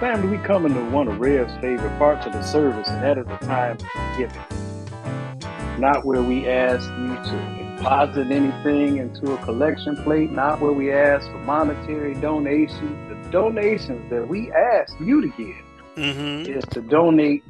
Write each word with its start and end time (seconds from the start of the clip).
family, 0.00 0.38
we 0.38 0.42
come 0.42 0.64
into 0.64 0.82
one 0.86 1.06
of 1.08 1.20
Rev's 1.20 1.52
favorite 1.60 1.96
parts 1.98 2.26
of 2.26 2.32
the 2.32 2.42
service, 2.42 2.88
and 2.88 3.02
that 3.02 3.18
is 3.18 3.26
the 3.26 3.36
time 3.46 3.76
of 3.76 4.18
giving. 4.18 5.78
Not 5.78 6.06
where 6.06 6.22
we 6.22 6.48
ask 6.48 6.88
you 6.88 7.14
to 7.30 7.74
deposit 7.76 8.30
anything 8.30 8.96
into 8.96 9.32
a 9.32 9.38
collection 9.44 10.02
plate, 10.02 10.30
not 10.30 10.60
where 10.60 10.72
we 10.72 10.90
ask 10.90 11.30
for 11.30 11.38
monetary 11.38 12.14
donations. 12.14 13.08
The 13.10 13.30
donations 13.30 14.08
that 14.10 14.26
we 14.26 14.50
ask 14.50 14.98
you 15.00 15.20
to 15.20 15.28
give 15.36 15.56
Mm-hmm. 15.96 16.50
is 16.50 16.64
to 16.70 16.80
donate 16.82 17.42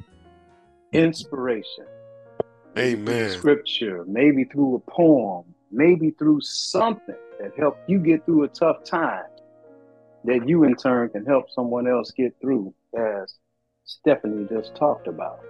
inspiration, 0.92 1.84
Amen. 2.76 3.30
scripture, 3.30 4.04
maybe 4.08 4.44
through 4.44 4.76
a 4.76 4.90
poem, 4.90 5.44
maybe 5.70 6.10
through 6.10 6.40
something 6.40 7.14
that 7.38 7.52
helped 7.56 7.88
you 7.88 7.98
get 7.98 8.24
through 8.24 8.44
a 8.44 8.48
tough 8.48 8.82
time 8.82 9.24
that 10.24 10.48
you 10.48 10.64
in 10.64 10.76
turn 10.76 11.08
can 11.10 11.24
help 11.24 11.50
someone 11.50 11.88
else 11.88 12.10
get 12.10 12.34
through, 12.40 12.74
as 12.96 13.34
Stephanie 13.84 14.46
just 14.50 14.74
talked 14.76 15.08
about. 15.08 15.40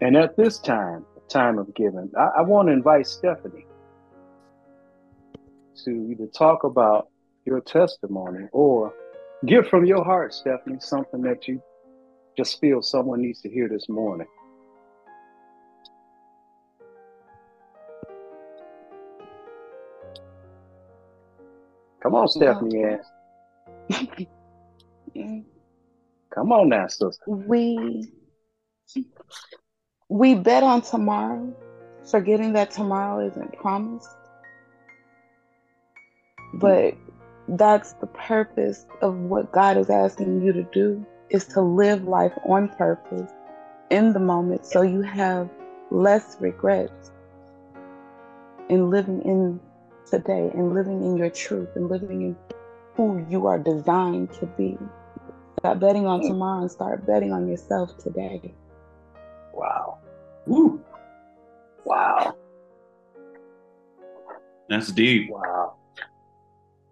And 0.00 0.16
at 0.16 0.36
this 0.36 0.58
time, 0.58 1.04
time 1.28 1.58
of 1.58 1.74
giving, 1.74 2.10
I, 2.16 2.38
I 2.40 2.42
want 2.42 2.68
to 2.68 2.72
invite 2.72 3.06
Stephanie 3.06 3.66
to 5.84 5.90
either 5.90 6.26
talk 6.26 6.64
about 6.64 7.08
your 7.44 7.60
testimony 7.60 8.46
or 8.52 8.92
give 9.44 9.68
from 9.68 9.84
your 9.84 10.04
heart, 10.04 10.34
Stephanie, 10.34 10.78
something 10.80 11.22
that 11.22 11.46
you 11.46 11.62
just 12.36 12.60
feel 12.60 12.82
someone 12.82 13.22
needs 13.22 13.40
to 13.42 13.50
hear 13.50 13.68
this 13.68 13.88
morning. 13.88 14.26
Come 22.06 22.14
on, 22.14 22.28
Stephanie. 22.28 22.84
Ann. 23.90 24.24
Come 26.32 26.52
on 26.52 26.68
now, 26.68 26.86
sister. 26.86 27.24
we 27.26 28.12
we 30.08 30.36
bet 30.36 30.62
on 30.62 30.82
tomorrow, 30.82 31.52
forgetting 32.08 32.52
that 32.52 32.70
tomorrow 32.70 33.26
isn't 33.26 33.54
promised. 33.54 34.08
But 36.54 36.94
that's 37.48 37.94
the 37.94 38.06
purpose 38.06 38.86
of 39.02 39.16
what 39.16 39.50
God 39.50 39.76
is 39.76 39.90
asking 39.90 40.42
you 40.42 40.52
to 40.52 40.62
do 40.72 41.04
is 41.30 41.46
to 41.46 41.60
live 41.60 42.04
life 42.04 42.38
on 42.48 42.68
purpose 42.68 43.32
in 43.90 44.12
the 44.12 44.20
moment 44.20 44.64
so 44.64 44.82
you 44.82 45.02
have 45.02 45.50
less 45.90 46.36
regrets 46.38 47.10
in 48.68 48.90
living 48.90 49.22
in 49.22 49.60
today 50.10 50.50
and 50.54 50.74
living 50.74 51.04
in 51.04 51.16
your 51.16 51.30
truth 51.30 51.68
and 51.74 51.88
living 51.88 52.22
in 52.22 52.36
who 52.94 53.24
you 53.28 53.46
are 53.46 53.58
designed 53.58 54.32
to 54.34 54.46
be. 54.46 54.78
Stop 55.60 55.80
betting 55.80 56.06
on 56.06 56.22
tomorrow 56.22 56.62
and 56.62 56.70
start 56.70 57.06
betting 57.06 57.32
on 57.32 57.48
yourself 57.48 57.96
today. 57.98 58.54
Wow. 59.52 59.98
Woo. 60.46 60.80
Wow. 61.84 62.36
That's 64.68 64.92
deep. 64.92 65.30
Wow. 65.30 65.74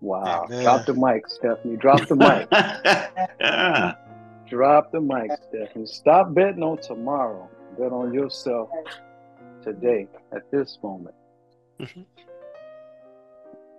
Wow. 0.01 0.45
Amen. 0.47 0.62
Drop 0.62 0.87
the 0.87 0.95
mic, 0.95 1.29
Stephanie. 1.29 1.77
Drop 1.77 2.07
the 2.09 2.17
mic. 2.17 2.48
yeah. 3.41 3.95
Drop 4.48 4.92
the 4.92 5.01
mic, 5.01 5.31
Stephanie. 5.48 5.87
Stop 5.87 6.35
betting 6.35 6.62
on 6.62 6.79
tomorrow. 6.79 7.51
Bet 7.79 7.92
on 7.92 8.12
yourself 8.12 8.70
today, 9.62 10.07
at 10.33 10.48
this 10.51 10.79
moment. 10.83 11.15
Mhm. 11.81 12.05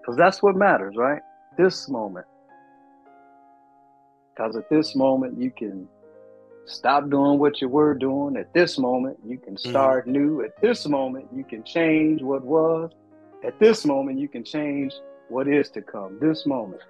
Because 0.06 0.18
that's 0.18 0.44
what 0.44 0.56
matters, 0.56 0.96
right? 0.96 1.22
This 1.58 1.90
moment. 1.90 2.28
Because 4.30 4.56
at 4.56 4.70
this 4.70 4.96
moment, 4.96 5.42
you 5.42 5.50
can 5.50 5.88
stop 6.66 7.10
doing 7.10 7.40
what 7.40 7.60
you 7.60 7.70
were 7.70 7.96
doing. 7.96 8.38
At 8.38 8.54
this 8.54 8.78
moment, 8.78 9.18
you 9.26 9.40
can 9.40 9.56
mm-hmm. 9.56 9.70
start 9.70 10.06
new. 10.06 10.44
At 10.44 10.62
this 10.62 10.86
moment, 10.86 11.30
you 11.34 11.44
can 11.44 11.64
change 11.64 12.22
what 12.22 12.44
was. 12.44 12.92
At 13.44 13.58
this 13.60 13.84
moment, 13.84 14.20
you 14.20 14.28
can 14.28 14.44
change 14.44 14.94
what 15.30 15.48
is 15.48 15.70
to 15.72 15.82
come. 15.82 16.20
This 16.22 16.46
moment. 16.46 16.84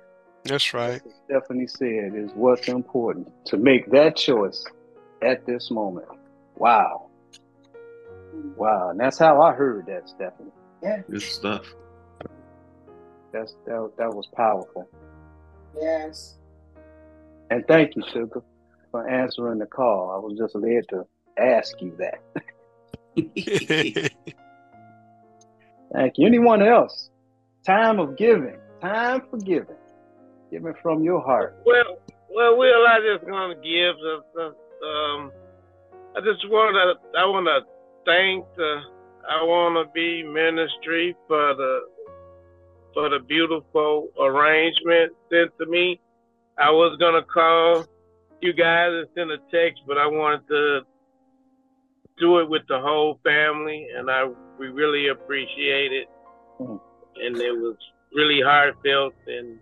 That's 0.44 0.73
right. 0.73 1.01
as 1.06 1.13
Stephanie 1.25 1.68
said, 1.68 2.16
is 2.16 2.31
what's 2.34 2.68
important 2.68 3.31
to 3.45 3.57
make 3.57 3.91
that 3.91 4.18
choice 4.18 4.66
at 5.22 5.45
this 5.45 5.72
moment. 5.72 6.07
Wow. 6.57 7.09
Wow. 8.57 8.89
And 8.89 9.00
that's 9.00 9.18
how 9.18 9.41
I 9.41 9.53
heard 9.53 9.85
that, 9.85 10.09
Stephanie. 10.09 10.51
Yeah. 10.84 11.01
Good 11.09 11.22
stuff. 11.22 11.73
That's 13.35 13.53
that, 13.66 13.91
that 13.97 14.13
was 14.13 14.28
powerful. 14.34 14.88
Yes. 15.78 16.35
And 17.50 17.66
thank 17.68 17.96
you, 17.97 18.03
Sugar, 18.13 18.41
for 18.91 19.07
answering 19.09 19.59
the 19.59 19.66
call. 19.66 20.12
I 20.12 20.18
was 20.18 20.38
just 20.38 20.56
led 20.56 20.88
to 20.90 21.06
ask 21.38 21.81
you 21.81 21.97
that. 22.00 22.22
Thank 25.94 26.18
you. 26.18 26.28
Anyone 26.28 26.62
else? 26.62 27.09
Time 27.66 28.00
of 28.00 28.18
giving. 28.18 28.57
Time 28.81 29.22
for 29.29 29.38
giving. 29.38 29.75
Giving 30.50 30.74
from 30.81 31.03
your 31.03 31.22
heart. 31.22 31.57
Well, 31.66 32.00
well, 32.34 32.57
Will, 32.57 32.88
I 32.88 33.00
just 33.00 33.29
want 33.29 33.62
to 33.62 33.68
give. 33.68 33.95
Uh, 34.38 34.51
um, 34.85 35.31
I 36.16 36.22
just 36.22 36.50
want 36.50 36.75
to. 36.75 37.19
I 37.19 37.25
want 37.25 37.47
to 37.47 37.66
thank 38.06 38.45
the. 38.56 38.81
I 39.29 39.44
want 39.44 39.75
to 39.75 39.91
be 39.94 40.24
ministry 40.24 41.16
for 41.28 41.53
the 41.56 41.94
for 42.95 43.09
the 43.09 43.19
beautiful 43.19 44.09
arrangement 44.19 45.13
sent 45.31 45.51
to 45.59 45.67
me. 45.67 46.01
I 46.57 46.72
was 46.72 46.97
gonna 47.00 47.23
call 47.23 47.85
you 48.41 48.53
guys 48.53 48.91
and 48.94 49.07
send 49.16 49.31
a 49.31 49.39
text, 49.53 49.83
but 49.88 49.97
I 50.00 50.07
wanted 50.07 50.47
to 50.50 50.81
do 52.17 52.39
it 52.39 52.50
with 52.50 52.63
the 52.69 52.79
whole 52.79 53.19
family, 53.23 53.88
and 53.95 54.09
I 54.09 54.25
we 54.57 54.69
really 54.69 55.09
appreciate 55.09 55.94
it, 55.94 56.09
Mhm. 56.59 56.79
and 57.17 57.41
it 57.41 57.51
was 57.51 57.78
really 58.13 58.41
heartfelt 58.41 59.16
and 59.27 59.59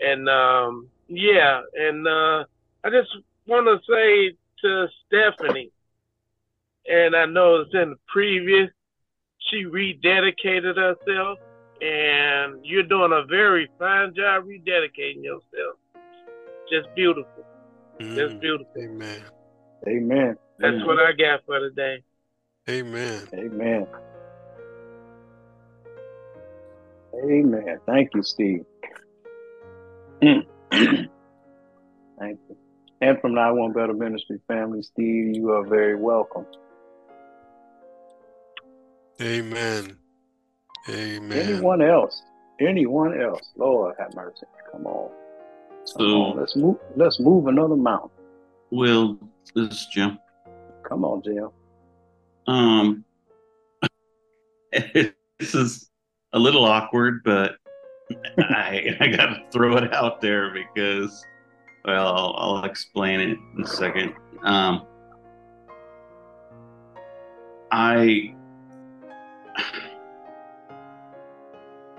and 0.00 0.28
um, 0.28 0.90
yeah, 1.08 1.62
and 1.74 2.06
uh, 2.06 2.44
I 2.84 2.90
just 2.90 3.10
want 3.46 3.66
to 3.66 3.78
say 3.92 4.36
to 4.62 4.88
Stephanie, 5.06 5.72
and 6.88 7.16
I 7.16 7.26
know 7.26 7.56
it's 7.60 7.74
in 7.74 7.90
the 7.90 7.96
previous, 8.08 8.70
she 9.50 9.64
rededicated 9.64 10.76
herself, 10.76 11.38
and 11.80 12.64
you're 12.64 12.82
doing 12.82 13.12
a 13.12 13.24
very 13.26 13.70
fine 13.78 14.14
job 14.14 14.44
rededicating 14.44 15.22
yourself. 15.22 15.78
Just 16.70 16.88
beautiful. 16.94 17.44
Just 18.00 18.34
Mm. 18.36 18.40
beautiful. 18.40 18.82
Amen. 18.82 19.22
Amen. 19.88 20.36
That's 20.58 20.84
what 20.84 20.98
I 20.98 21.12
got 21.12 21.44
for 21.44 21.60
today. 21.60 22.02
Amen. 22.68 23.28
Amen. 23.34 23.86
Amen. 27.14 27.80
Thank 27.86 28.10
you, 28.14 28.22
Steve. 28.22 28.64
Thank 30.20 30.46
you. 32.20 32.56
And 33.00 33.20
from 33.20 33.34
now 33.34 33.54
on, 33.56 33.72
Better 33.72 33.92
Ministry 33.92 34.40
family, 34.48 34.82
Steve, 34.82 35.36
you 35.36 35.50
are 35.52 35.64
very 35.64 35.94
welcome. 35.96 36.46
Amen. 39.20 39.96
Amen. 40.88 41.32
Anyone 41.32 41.82
else? 41.82 42.22
Anyone 42.60 43.20
else? 43.20 43.50
Lord 43.56 43.94
have 43.98 44.14
mercy. 44.14 44.46
Come 44.70 44.86
on. 44.86 45.10
Come 45.96 46.06
on. 46.06 46.36
Let's 46.36 46.56
move. 46.56 46.76
Let's 46.94 47.20
move 47.20 47.46
another 47.46 47.76
mountain. 47.76 48.10
Will, 48.70 49.18
this 49.54 49.68
is 49.68 49.86
Jim. 49.92 50.18
Come 50.88 51.04
on, 51.04 51.22
Jim. 51.22 51.48
Um, 52.46 53.04
this 54.92 55.14
is 55.54 55.90
a 56.32 56.38
little 56.38 56.64
awkward, 56.64 57.22
but 57.24 57.56
I, 58.38 58.96
I 59.00 59.08
got 59.08 59.26
to 59.26 59.42
throw 59.50 59.76
it 59.76 59.92
out 59.92 60.20
there 60.20 60.52
because, 60.52 61.24
well, 61.84 62.06
I'll, 62.08 62.34
I'll 62.36 62.64
explain 62.64 63.20
it 63.20 63.38
in 63.56 63.62
a 63.62 63.66
second. 63.66 64.14
Um, 64.42 64.86
I 67.72 68.34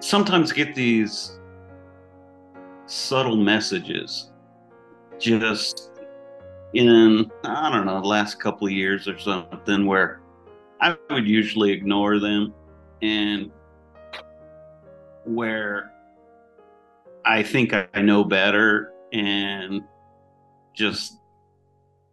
sometimes 0.08 0.54
get 0.54 0.74
these 0.74 1.38
subtle 2.86 3.36
messages 3.36 4.32
just 5.20 5.92
in, 6.74 7.30
I 7.44 7.70
don't 7.70 7.86
know, 7.86 8.00
the 8.00 8.08
last 8.08 8.40
couple 8.40 8.68
of 8.68 8.72
years 8.72 9.10
or 9.10 9.20
something 9.20 9.86
where 9.86 10.22
I 10.80 10.96
would 11.10 11.28
usually 11.28 11.74
ignore 11.74 12.20
them 12.20 12.54
and 13.02 13.52
where 15.26 15.92
I 17.26 17.44
think 17.44 17.74
I 17.74 18.02
know 18.02 18.24
better 18.24 18.94
and 19.12 19.84
just 20.74 21.18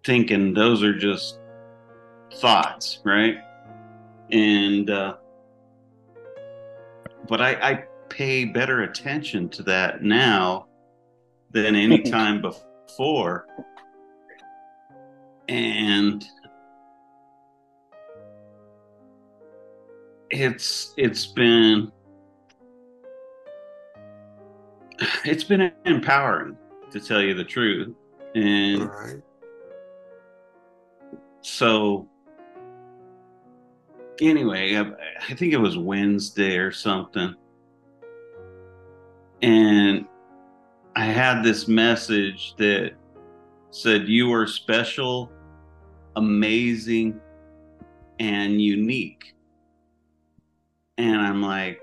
thinking 0.02 0.52
those 0.52 0.82
are 0.82 0.98
just 0.98 1.38
thoughts, 2.40 2.98
right? 3.04 3.36
And, 4.32 4.90
uh, 4.90 5.18
but 7.28 7.40
I, 7.40 7.52
I 7.54 7.84
pay 8.08 8.44
better 8.44 8.82
attention 8.82 9.48
to 9.50 9.62
that 9.64 10.02
now 10.02 10.66
than 11.50 11.74
any 11.74 12.02
time 12.10 12.40
before. 12.40 13.46
And 15.48 16.24
it's 20.30 20.94
it's 20.96 21.26
been 21.26 21.92
it's 25.24 25.44
been 25.44 25.72
empowering 25.84 26.56
to 26.90 27.00
tell 27.00 27.20
you 27.20 27.34
the 27.34 27.44
truth. 27.44 27.94
And 28.34 28.88
right. 28.88 29.22
so 31.42 32.08
anyway, 34.20 34.76
I, 34.76 34.92
I 35.30 35.34
think 35.34 35.52
it 35.52 35.58
was 35.58 35.76
Wednesday 35.76 36.56
or 36.56 36.72
something. 36.72 37.34
And 39.42 40.06
I 40.96 41.04
had 41.04 41.42
this 41.42 41.68
message 41.68 42.54
that 42.58 42.92
said, 43.70 44.08
You 44.08 44.32
are 44.32 44.46
special, 44.46 45.30
amazing, 46.16 47.20
and 48.18 48.60
unique. 48.62 49.34
And 50.96 51.20
I'm 51.20 51.42
like, 51.42 51.80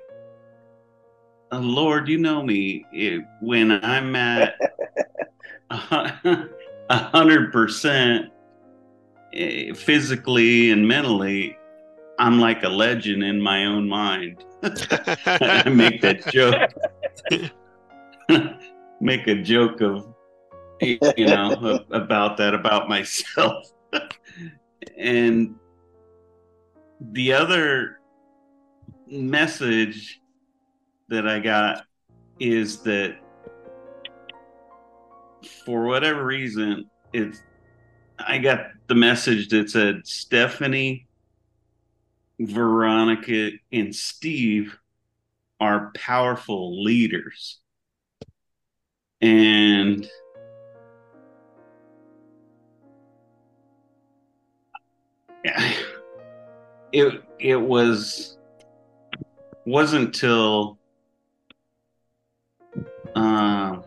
"Oh, 1.51 1.59
Lord, 1.59 2.07
you 2.07 2.17
know 2.17 2.41
me. 2.41 2.85
It, 2.93 3.21
when 3.41 3.71
I'm 3.83 4.15
at 4.15 4.55
a 5.71 6.47
hundred 6.89 7.51
percent 7.51 8.31
eh, 9.33 9.73
physically 9.73 10.71
and 10.71 10.87
mentally, 10.87 11.57
I'm 12.21 12.39
like 12.39 12.61
a 12.61 12.69
legend 12.69 13.23
in 13.23 13.41
my 13.41 13.65
own 13.65 13.89
mind. 13.89 14.45
I 14.63 15.67
make 15.73 16.01
that 16.01 16.27
joke. 16.31 16.69
make 19.01 19.25
a 19.25 19.41
joke 19.41 19.81
of 19.81 20.05
you 20.79 21.25
know 21.25 21.83
about 21.89 22.37
that 22.37 22.53
about 22.53 22.87
myself. 22.87 23.71
and 24.97 25.55
the 27.11 27.33
other 27.33 27.99
message 29.07 30.21
that 31.09 31.27
I 31.27 31.39
got 31.39 31.85
is 32.39 32.83
that 32.83 33.17
for 35.65 35.85
whatever 35.85 36.23
reason, 36.23 36.87
it's 37.13 37.41
I 38.19 38.37
got 38.37 38.67
the 38.85 38.95
message 38.95 39.49
that 39.49 39.71
said 39.71 40.05
Stephanie, 40.05 41.07
Veronica, 42.47 43.51
and 43.71 43.95
Steve 43.95 44.77
are 45.59 45.91
powerful 45.95 46.83
leaders. 46.83 47.59
And 49.21 50.09
it 56.91 57.23
it 57.39 57.55
was 57.55 58.37
wasn't 59.65 60.13
till 60.13 60.79
a 63.15 63.79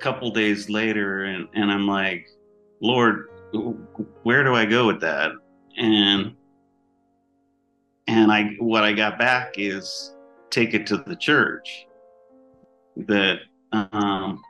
couple 0.00 0.30
days 0.30 0.68
later 0.68 1.24
and, 1.24 1.48
and 1.54 1.70
I'm 1.70 1.86
like, 1.86 2.28
Lord, 2.80 3.28
where 4.22 4.42
do 4.44 4.54
I 4.54 4.64
go 4.66 4.86
with 4.86 5.00
that? 5.00 5.32
And 5.76 6.34
and 8.06 8.30
I 8.30 8.54
what 8.58 8.84
I 8.84 8.92
got 8.92 9.18
back 9.18 9.54
is 9.56 10.14
take 10.50 10.74
it 10.74 10.86
to 10.88 10.98
the 10.98 11.16
church. 11.16 11.86
That 12.96 13.40
um 13.72 14.42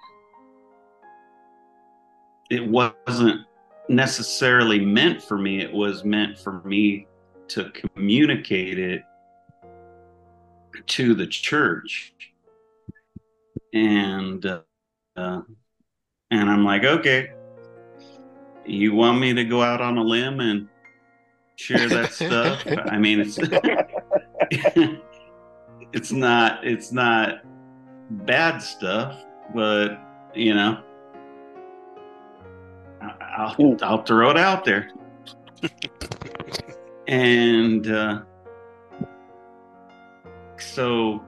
it 2.51 2.67
wasn't 2.67 3.47
necessarily 3.89 4.85
meant 4.85 5.23
for 5.23 5.39
me, 5.39 5.61
it 5.61 5.73
was 5.73 6.05
meant 6.05 6.39
for 6.39 6.63
me 6.63 7.07
to 7.49 7.71
communicate 7.71 8.79
it 8.79 9.03
to 10.87 11.15
the 11.15 11.27
church. 11.27 12.15
And 13.73 14.45
uh, 14.47 14.61
uh, 15.17 15.43
and 16.31 16.51
I'm 16.51 16.65
like, 16.65 16.85
okay, 16.85 17.33
you 18.67 18.95
want 18.95 19.21
me 19.21 19.35
to 19.35 19.45
go 19.45 19.63
out 19.63 19.81
on 19.81 19.99
a 19.99 20.03
limb 20.03 20.41
and 20.41 20.69
share 21.57 21.89
that 21.89 22.13
stuff? 22.13 22.65
I 22.87 22.99
mean, 22.99 23.21
it's 23.21 23.39
it's 25.93 26.13
not 26.13 26.65
it's 26.67 26.93
not 26.93 27.41
bad 28.11 28.59
stuff, 28.59 29.25
but 29.55 29.99
you 30.35 30.55
know, 30.55 30.83
I'll 33.21 33.77
I'll 33.83 34.03
throw 34.03 34.31
it 34.31 34.37
out 34.37 34.65
there. 34.65 34.91
and 37.07 37.87
uh, 37.91 38.23
so 40.59 41.23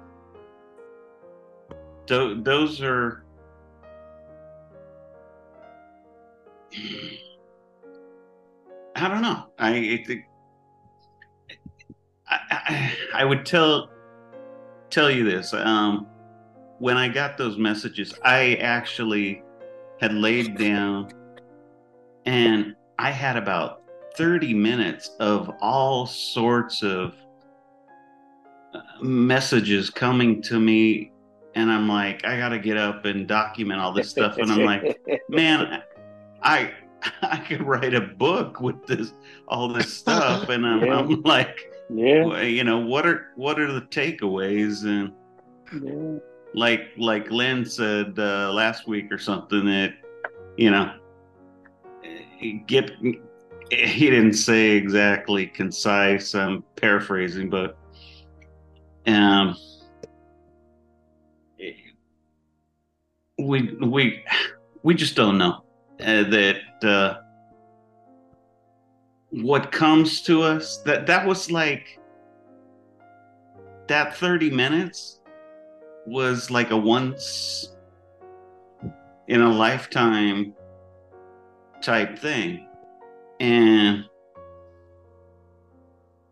tho- 2.06 2.34
those 2.43 2.82
are 2.82 3.25
I 8.96 9.08
don't 9.08 9.22
know. 9.22 9.44
I 9.58 9.70
I 9.70 10.04
think 10.06 10.25
I, 12.28 12.93
I, 13.14 13.25
would 13.25 13.46
tell 13.46 13.90
tell 14.90 15.10
you 15.10 15.25
this. 15.25 15.52
Um, 15.52 16.06
when 16.78 16.96
I 16.96 17.08
got 17.08 17.38
those 17.38 17.56
messages, 17.56 18.14
I 18.25 18.54
actually 18.56 19.43
had 20.00 20.12
laid 20.12 20.58
down 20.58 21.12
and 22.25 22.75
I 22.98 23.10
had 23.10 23.37
about 23.37 23.82
30 24.16 24.54
minutes 24.54 25.10
of 25.20 25.50
all 25.60 26.06
sorts 26.06 26.82
of 26.82 27.14
uh, 28.75 28.81
messages 29.02 29.90
coming 29.90 30.42
to 30.42 30.58
me 30.58 31.12
and 31.54 31.70
I'm 31.70 31.88
like 31.88 32.25
I 32.25 32.37
got 32.37 32.50
to 32.50 32.58
get 32.58 32.76
up 32.76 33.04
and 33.04 33.26
document 33.26 33.81
all 33.81 33.92
this 33.92 34.10
stuff 34.10 34.38
and 34.38 34.50
I'm 34.50 34.64
like 34.64 35.00
man 35.28 35.82
I 36.42 36.72
I 37.22 37.38
could 37.38 37.62
write 37.62 37.94
a 37.94 38.00
book 38.00 38.60
with 38.60 38.86
this 38.86 39.12
all 39.48 39.68
this 39.68 39.92
stuff 39.92 40.48
and 40.48 40.66
I'm, 40.66 40.84
Yeah. 40.84 40.98
I'm 40.98 41.22
like 41.22 41.72
yeah, 41.88 42.42
you 42.42 42.64
know 42.64 42.78
what 42.78 43.06
are 43.06 43.28
what 43.36 43.60
are 43.60 43.72
the 43.72 43.82
takeaways 43.82 44.84
and 44.84 45.12
yeah. 45.82 46.18
like 46.54 46.88
like 46.96 47.30
Len 47.30 47.64
said 47.64 48.18
uh, 48.18 48.52
last 48.52 48.88
week 48.88 49.12
or 49.12 49.18
something 49.18 49.64
that 49.66 49.94
you 50.56 50.70
know 50.70 50.94
get 52.66 52.90
he 53.70 54.10
didn't 54.10 54.34
say 54.34 54.70
exactly 54.70 55.46
concise 55.46 56.34
I'm 56.34 56.62
paraphrasing 56.76 57.50
but 57.50 57.78
um 59.06 59.56
we 63.38 63.76
we 63.80 64.25
we 64.82 64.94
just 64.94 65.14
don't 65.14 65.38
know 65.38 65.64
uh, 66.00 66.25
that 66.25 66.56
uh, 66.85 67.14
what 69.30 69.71
comes 69.73 70.23
to 70.23 70.42
us 70.42 70.78
that 70.78 71.06
that 71.06 71.26
was 71.26 71.50
like 71.50 71.99
that 73.88 74.16
30 74.16 74.50
minutes 74.50 75.21
was 76.06 76.50
like 76.50 76.71
a 76.71 76.76
once 76.76 77.75
in 79.28 79.42
a 79.42 79.52
lifetime 79.52 80.54
type 81.83 82.18
thing 82.18 82.68
and 83.40 84.04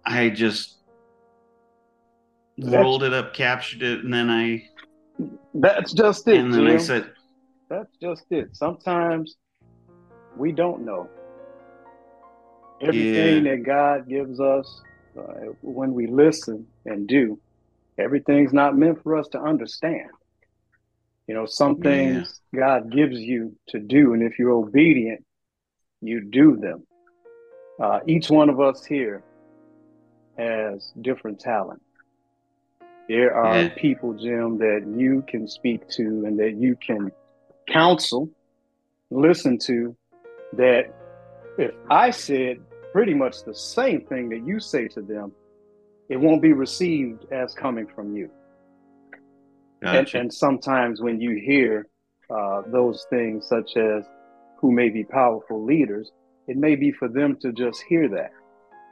i 0.06 0.30
just 0.30 0.78
That's- 2.56 2.80
rolled 2.82 3.02
it 3.02 3.12
up 3.12 3.34
captured 3.34 3.82
it 3.82 4.04
and 4.04 4.12
then 4.14 4.30
i 4.30 4.62
That's 5.54 5.92
just 5.92 6.26
it, 6.28 6.38
and 6.38 6.54
then 6.54 6.66
i 6.68 6.76
said 6.76 7.10
That's 7.68 7.96
just 8.00 8.24
it. 8.30 8.54
Sometimes 8.56 9.36
we 10.36 10.52
don't 10.52 10.84
know. 10.84 11.08
Everything 12.80 13.44
that 13.44 13.62
God 13.64 14.08
gives 14.08 14.40
us 14.40 14.80
uh, 15.18 15.22
when 15.62 15.94
we 15.94 16.06
listen 16.06 16.66
and 16.84 17.06
do, 17.06 17.40
everything's 17.98 18.52
not 18.52 18.76
meant 18.76 19.02
for 19.02 19.16
us 19.16 19.28
to 19.28 19.40
understand. 19.40 20.10
You 21.26 21.34
know, 21.34 21.46
some 21.46 21.76
Yeah. 21.76 21.82
things 21.84 22.40
God 22.54 22.92
gives 22.92 23.18
you 23.18 23.56
to 23.68 23.78
do, 23.78 24.12
and 24.12 24.22
if 24.22 24.38
you're 24.38 24.50
obedient, 24.52 25.24
you 26.00 26.20
do 26.20 26.56
them. 26.56 26.86
Uh, 27.82 28.00
each 28.06 28.28
one 28.28 28.50
of 28.50 28.60
us 28.60 28.84
here 28.84 29.22
has 30.36 30.92
different 31.00 31.40
talent. 31.40 31.80
There 33.08 33.34
are 33.36 33.54
Yeah. 33.54 33.68
people, 33.76 34.14
Jim, 34.14 34.58
that 34.58 34.84
you 34.86 35.22
can 35.26 35.46
speak 35.48 35.86
to 35.90 36.24
and 36.26 36.38
that 36.38 36.54
you 36.56 36.76
can 36.76 37.12
counsel, 37.68 38.30
listen 39.10 39.58
to, 39.58 39.96
that 40.56 40.94
if 41.58 41.72
I 41.90 42.10
said 42.10 42.58
pretty 42.92 43.14
much 43.14 43.44
the 43.44 43.54
same 43.54 44.02
thing 44.06 44.28
that 44.30 44.46
you 44.46 44.60
say 44.60 44.88
to 44.88 45.02
them, 45.02 45.32
it 46.08 46.16
won't 46.16 46.42
be 46.42 46.52
received 46.52 47.26
as 47.32 47.54
coming 47.54 47.86
from 47.86 48.14
you. 48.14 48.30
And, 49.82 50.06
Gotcha. 50.06 50.18
and 50.18 50.32
sometimes 50.32 51.00
when 51.00 51.20
you 51.20 51.40
hear 51.44 51.88
uh, 52.30 52.62
those 52.66 53.06
things, 53.10 53.46
such 53.48 53.76
as 53.76 54.04
who 54.58 54.72
may 54.72 54.88
be 54.88 55.04
powerful 55.04 55.64
leaders, 55.64 56.10
it 56.46 56.56
may 56.56 56.76
be 56.76 56.92
for 56.92 57.08
them 57.08 57.36
to 57.40 57.52
just 57.52 57.82
hear 57.88 58.08
that 58.08 58.32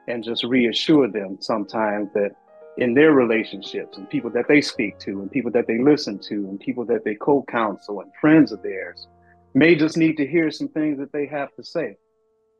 and 0.08 0.24
just 0.24 0.44
reassure 0.44 1.08
them 1.08 1.38
sometimes 1.40 2.08
that 2.14 2.32
in 2.78 2.94
their 2.94 3.12
relationships 3.12 3.98
and 3.98 4.08
people 4.08 4.30
that 4.30 4.48
they 4.48 4.60
speak 4.60 4.98
to 4.98 5.20
and 5.20 5.30
people 5.30 5.50
that 5.50 5.66
they 5.66 5.78
listen 5.78 6.18
to 6.18 6.34
and 6.48 6.58
people 6.60 6.84
that 6.84 7.04
they 7.04 7.14
co-counsel 7.14 8.00
and 8.00 8.10
friends 8.20 8.50
of 8.50 8.62
theirs 8.62 9.06
may 9.54 9.74
just 9.74 9.96
need 9.96 10.16
to 10.16 10.26
hear 10.26 10.50
some 10.50 10.68
things 10.68 10.98
that 10.98 11.12
they 11.12 11.26
have 11.26 11.54
to 11.56 11.64
say. 11.64 11.96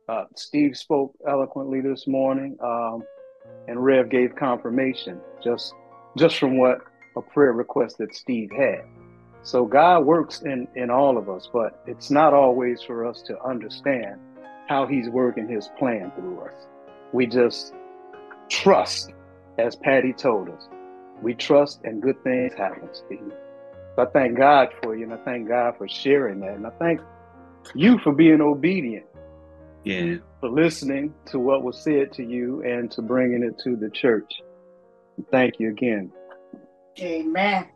Uh, 0.08 0.24
Steve 0.36 0.76
spoke 0.76 1.14
eloquently 1.26 1.80
this 1.80 2.06
morning, 2.06 2.56
um, 2.62 3.02
and 3.68 3.82
Rev 3.82 4.10
gave 4.10 4.34
confirmation 4.34 5.20
just 5.42 5.72
just 6.18 6.38
from 6.38 6.58
what 6.58 6.78
a 7.16 7.22
prayer 7.22 7.52
request 7.52 7.98
that 7.98 8.14
Steve 8.14 8.50
had. 8.50 8.82
So 9.42 9.64
God 9.64 10.04
works 10.04 10.42
in 10.42 10.68
in 10.74 10.90
all 10.90 11.16
of 11.16 11.28
us, 11.28 11.48
but 11.52 11.80
it's 11.86 12.10
not 12.10 12.34
always 12.34 12.82
for 12.82 13.06
us 13.06 13.22
to 13.22 13.42
understand 13.42 14.20
how 14.68 14.86
He's 14.86 15.08
working 15.08 15.48
His 15.48 15.68
plan 15.78 16.12
through 16.16 16.40
us. 16.40 16.66
We 17.12 17.26
just 17.26 17.72
trust, 18.48 19.12
as 19.58 19.76
Patty 19.76 20.12
told 20.12 20.48
us. 20.48 20.68
We 21.22 21.34
trust, 21.34 21.80
and 21.84 22.02
good 22.02 22.22
things 22.24 22.52
happen, 22.54 22.88
Steve. 22.92 23.32
So 23.96 24.02
I 24.02 24.06
thank 24.06 24.38
God 24.38 24.68
for 24.82 24.96
you, 24.96 25.04
and 25.04 25.12
I 25.12 25.18
thank 25.24 25.48
God 25.48 25.76
for 25.76 25.86
sharing 25.88 26.40
that, 26.40 26.54
and 26.54 26.66
I 26.66 26.70
thank 26.78 27.00
you 27.74 27.98
for 27.98 28.12
being 28.12 28.40
obedient, 28.40 29.04
Yeah. 29.84 30.16
for 30.40 30.48
listening 30.48 31.14
to 31.26 31.38
what 31.38 31.62
was 31.62 31.82
said 31.82 32.12
to 32.14 32.24
you, 32.24 32.62
and 32.62 32.90
to 32.92 33.02
bringing 33.02 33.42
it 33.42 33.58
to 33.64 33.76
the 33.76 33.90
church. 33.90 34.32
Thank 35.30 35.60
you 35.60 35.68
again. 35.70 36.10
Amen. 37.00 37.66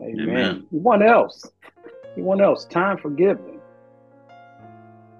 Amen. 0.00 0.28
Amen. 0.28 0.66
Anyone 0.72 1.02
else? 1.02 1.50
Anyone 2.16 2.40
else? 2.40 2.66
Time 2.66 2.98
for 2.98 3.10
giving. 3.10 3.60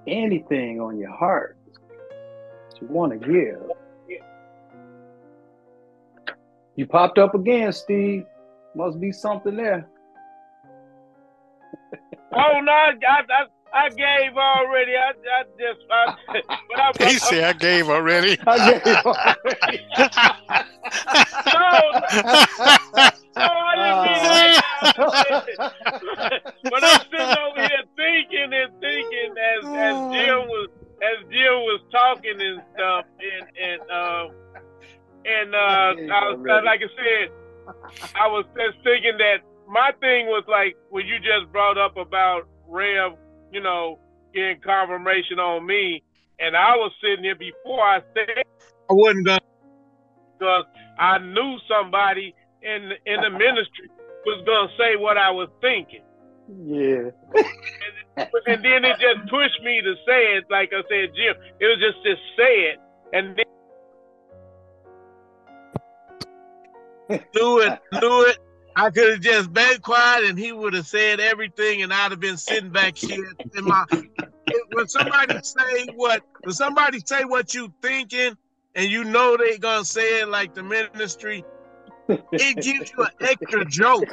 Anything 0.07 0.81
on 0.81 0.99
your 0.99 1.11
heart 1.15 1.57
that 1.69 2.81
you 2.81 2.89
want 2.89 3.13
to 3.13 3.19
give. 3.19 4.21
You 6.77 6.87
popped 6.87 7.19
up 7.19 7.35
again, 7.35 7.73
Steve. 7.73 8.25
Must 8.75 9.01
be 9.01 9.13
something 9.13 9.57
there. 9.57 9.90
Oh 12.33 12.61
no, 12.61 12.73
I, 12.73 12.93
I, 13.03 13.47
I 13.73 13.89
gave 13.91 14.37
already. 14.37 14.97
I, 14.97 15.11
I 15.11 15.45
just, 15.59 15.81
I, 15.91 16.15
but 16.69 17.03
I, 17.03 17.09
He 17.11 17.19
said, 17.19 17.45
I 17.45 17.53
gave 17.53 17.89
already. 17.89 18.39
I 18.47 18.81
gave 18.81 19.07
already. 19.07 19.87
no, 23.37 23.47
I 23.47 23.75
didn't 23.77 24.03
mean 24.07 24.21
to 24.23 24.61
but 26.71 26.85
I'm 26.85 27.01
sitting 27.11 27.37
over 27.39 27.61
here 27.61 27.85
thinking 27.97 28.53
and 28.53 28.73
thinking 28.81 29.35
as 29.39 29.65
as 29.65 29.97
Jim 30.13 30.49
was 30.49 30.69
as 31.03 31.19
Jim 31.31 31.57
was 31.67 31.81
talking 31.91 32.41
and 32.41 32.63
stuff, 32.75 33.05
and 33.21 33.47
and 33.59 33.81
um 33.91 34.31
and 35.25 35.55
uh, 35.55 36.15
I 36.15 36.31
was 36.31 36.63
like 36.65 36.81
I 36.81 36.89
said, 36.97 37.31
I 38.15 38.27
was 38.29 38.45
just 38.57 38.83
thinking 38.85 39.19
that 39.19 39.43
my 39.71 39.93
thing 40.01 40.27
was 40.27 40.45
like 40.49 40.77
when 40.91 41.07
you 41.07 41.19
just 41.19 41.51
brought 41.53 41.79
up 41.79 41.97
about 41.97 42.49
Rev, 42.67 43.13
you 43.53 43.63
know, 43.63 44.01
getting 44.35 44.61
confirmation 44.61 45.39
on 45.39 45.65
me, 45.65 46.03
and 46.41 46.57
I 46.57 46.75
was 46.77 46.93
sitting 47.01 47.25
here 47.25 47.37
before 47.37 47.81
I 47.81 48.01
said 48.15 48.43
I 48.91 48.93
wasn't 48.93 49.27
gonna 49.27 49.41
because 50.39 50.65
I 50.99 51.19
knew 51.19 51.57
somebody 51.69 52.35
in 52.63 52.91
in 53.07 53.21
the 53.21 53.31
ministry 53.31 53.89
was 54.27 54.43
gonna 54.45 54.73
say 54.77 54.97
what 54.97 55.17
I 55.17 55.31
was 55.31 55.49
thinking. 55.61 56.03
Yeah. 56.67 57.11
and 58.47 58.65
then 58.65 58.85
it 58.85 58.99
just 58.99 59.31
pushed 59.31 59.63
me 59.63 59.81
to 59.83 59.95
say 60.05 60.35
it. 60.37 60.45
Like 60.51 60.73
I 60.73 60.83
said, 60.91 61.15
Jim, 61.15 61.37
it 61.61 61.67
was 61.67 61.79
just 61.79 62.03
to 62.05 62.15
say 62.37 62.73
it, 62.73 62.79
and 63.13 63.37
then 63.37 63.45
knew 67.35 67.61
it, 67.61 67.79
do 68.01 68.23
it. 68.23 68.39
I 68.77 68.91
could 68.91 69.11
have 69.13 69.21
just 69.21 69.53
been 69.53 69.81
quiet 69.81 70.25
and 70.25 70.39
he 70.39 70.53
would 70.53 70.75
have 70.75 70.87
said 70.87 71.21
everything, 71.21 71.83
and 71.83 71.93
I'd 71.93 72.13
have 72.13 72.21
been 72.21 72.37
sitting 72.37 72.71
back 72.71 72.97
here 72.97 73.33
in 73.57 73.65
my. 73.65 73.85
When 74.73 74.89
somebody 74.89 75.35
say 75.43 75.87
what, 75.95 76.23
when 76.43 76.55
somebody 76.55 77.01
say 77.05 77.25
what 77.25 77.55
you 77.55 77.73
thinking, 77.83 78.37
and 78.75 78.91
you 78.91 79.05
know 79.05 79.37
they 79.37 79.59
gonna 79.59 79.85
say 79.85 80.21
it 80.21 80.29
like 80.29 80.55
the 80.55 80.63
ministry, 80.63 81.45
it 82.09 82.61
gives 82.61 82.93
you 82.97 83.05
an 83.05 83.11
extra 83.21 83.65
joke. 83.67 84.09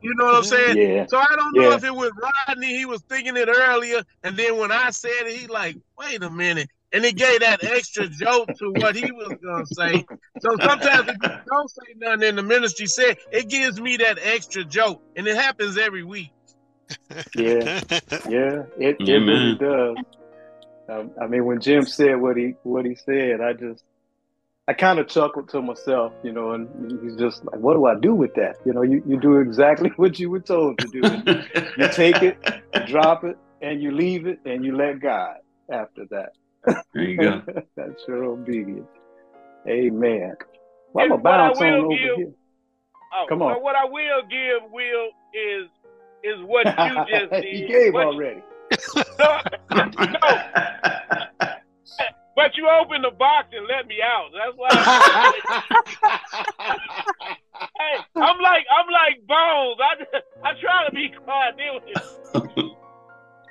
You 0.00 0.14
know 0.16 0.26
what 0.26 0.34
I'm 0.36 0.44
saying? 0.44 0.76
Yeah. 0.76 1.06
So 1.06 1.18
I 1.18 1.34
don't 1.34 1.56
know 1.56 1.70
Yeah. 1.70 1.76
if 1.76 1.84
it 1.84 1.94
was 1.94 2.12
Rodney, 2.48 2.76
he 2.76 2.84
was 2.84 3.02
thinking 3.08 3.36
it 3.36 3.48
earlier, 3.48 4.02
and 4.22 4.36
then 4.36 4.58
when 4.58 4.70
I 4.70 4.90
said 4.90 5.10
it, 5.26 5.36
he 5.36 5.46
like, 5.46 5.76
wait 5.98 6.22
a 6.22 6.30
minute. 6.30 6.68
And 6.94 7.04
it 7.04 7.16
gave 7.16 7.40
that 7.40 7.64
extra 7.64 8.06
joke 8.06 8.48
to 8.58 8.70
what 8.76 8.94
he 8.94 9.10
was 9.10 9.36
gonna 9.44 9.66
say. 9.66 10.06
So 10.40 10.56
sometimes 10.62 11.08
if 11.08 11.16
you 11.22 11.28
don't 11.50 11.68
say 11.68 11.94
nothing 11.96 12.28
in 12.28 12.36
the 12.36 12.42
ministry 12.42 12.86
said, 12.86 13.18
it 13.32 13.48
gives 13.48 13.80
me 13.80 13.96
that 13.96 14.18
extra 14.22 14.64
joke. 14.64 15.02
And 15.16 15.26
it 15.26 15.36
happens 15.36 15.76
every 15.76 16.04
week. 16.04 16.32
Yeah. 17.34 17.80
Yeah. 18.28 18.62
It, 18.78 18.96
it 19.00 19.08
really 19.08 19.56
does. 19.56 19.96
Um, 20.88 21.10
I 21.20 21.26
mean, 21.26 21.44
when 21.44 21.60
Jim 21.60 21.84
said 21.84 22.20
what 22.20 22.36
he 22.36 22.54
what 22.62 22.84
he 22.84 22.94
said, 22.94 23.40
I 23.40 23.54
just 23.54 23.82
I 24.68 24.72
kind 24.72 24.98
of 24.98 25.08
chuckled 25.08 25.48
to 25.50 25.60
myself, 25.60 26.12
you 26.22 26.32
know, 26.32 26.52
and 26.52 27.02
he's 27.02 27.16
just 27.16 27.44
like, 27.44 27.58
"What 27.58 27.74
do 27.74 27.86
I 27.86 27.96
do 27.98 28.14
with 28.14 28.34
that?" 28.34 28.56
You 28.64 28.72
know, 28.72 28.82
you, 28.82 29.02
you 29.06 29.18
do 29.18 29.38
exactly 29.38 29.90
what 29.96 30.18
you 30.18 30.30
were 30.30 30.40
told 30.40 30.78
to 30.78 30.86
do. 30.88 31.00
You 31.76 31.88
take 31.88 32.22
it, 32.22 32.38
drop 32.86 33.24
it, 33.24 33.36
and 33.62 33.82
you 33.82 33.90
leave 33.90 34.26
it, 34.26 34.40
and 34.44 34.64
you 34.64 34.76
let 34.76 35.00
God 35.00 35.36
after 35.70 36.04
that. 36.10 36.32
There 36.66 37.02
you 37.02 37.16
go. 37.18 37.42
That's 37.76 38.02
your 38.08 38.24
obedience. 38.24 38.88
Amen. 39.68 40.34
Well, 40.92 41.04
I'm 41.06 41.12
And 41.12 41.22
gonna 41.22 41.22
what 41.22 41.40
I 41.40 41.48
bounce 41.48 41.60
on 41.60 41.66
over 41.72 41.88
give- 41.88 41.98
here. 42.16 42.32
oh, 43.14 43.26
Come 43.28 43.42
on. 43.42 43.52
But 43.54 43.62
what 43.62 43.76
I 43.76 43.84
will 43.84 44.22
give 44.30 44.62
Will 44.70 45.08
is 45.34 45.68
is 46.22 46.40
what 46.46 46.66
you 46.66 46.72
just 47.08 47.30
did. 47.32 47.44
he 47.44 47.66
gave 47.66 47.92
What- 47.94 48.06
already. 48.06 48.42
No, 49.18 49.40
no, 49.72 49.90
but 52.36 52.56
you 52.56 52.68
opened 52.68 53.04
the 53.04 53.10
box 53.16 53.48
and 53.52 53.66
let 53.68 53.86
me 53.86 53.96
out. 54.02 54.30
That's 54.32 54.56
why. 54.56 54.68
hey, 57.78 57.96
I'm 58.16 58.38
like 58.40 58.66
I'm 58.70 58.88
like 58.90 59.24
Bones. 59.28 59.78
I 59.80 59.96
I 60.48 60.50
try 60.60 60.84
to 60.88 60.92
be 60.94 61.08
quiet. 61.24 61.54
Then 61.56 61.74
with 61.74 61.84
it. 62.66 62.72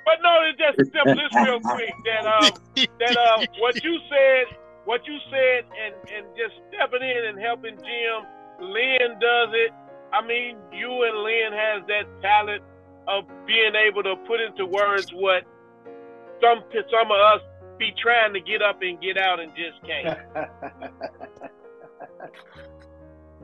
But 0.04 0.14
no, 0.22 0.32
it's 0.48 0.58
just 0.58 0.92
simple. 0.92 1.14
Just 1.14 1.34
real 1.34 1.60
quick 1.74 1.94
that 2.04 2.26
um 2.26 2.52
that 3.00 3.16
uh 3.16 3.46
what 3.58 3.82
you 3.82 3.98
said, 4.08 4.56
what 4.84 5.06
you 5.06 5.18
said, 5.30 5.64
and 5.64 5.94
and 6.12 6.26
just 6.36 6.54
stepping 6.68 7.02
in 7.02 7.24
and 7.28 7.40
helping 7.40 7.76
Jim. 7.76 8.26
Len 8.60 9.18
does 9.20 9.50
it. 9.52 9.72
I 10.12 10.24
mean, 10.24 10.56
you 10.72 10.90
and 10.90 11.18
Len 11.24 11.52
has 11.52 11.82
that 11.88 12.04
talent 12.22 12.62
of 13.08 13.24
being 13.46 13.74
able 13.74 14.02
to 14.02 14.16
put 14.26 14.40
into 14.40 14.66
words 14.66 15.10
what 15.12 15.42
some 16.40 16.62
some 16.90 17.10
of 17.10 17.18
us 17.18 17.40
be 17.78 17.92
trying 18.00 18.32
to 18.34 18.40
get 18.40 18.62
up 18.62 18.80
and 18.82 19.00
get 19.00 19.16
out 19.16 19.40
and 19.40 19.52
just 19.56 19.82
can't. 19.84 20.18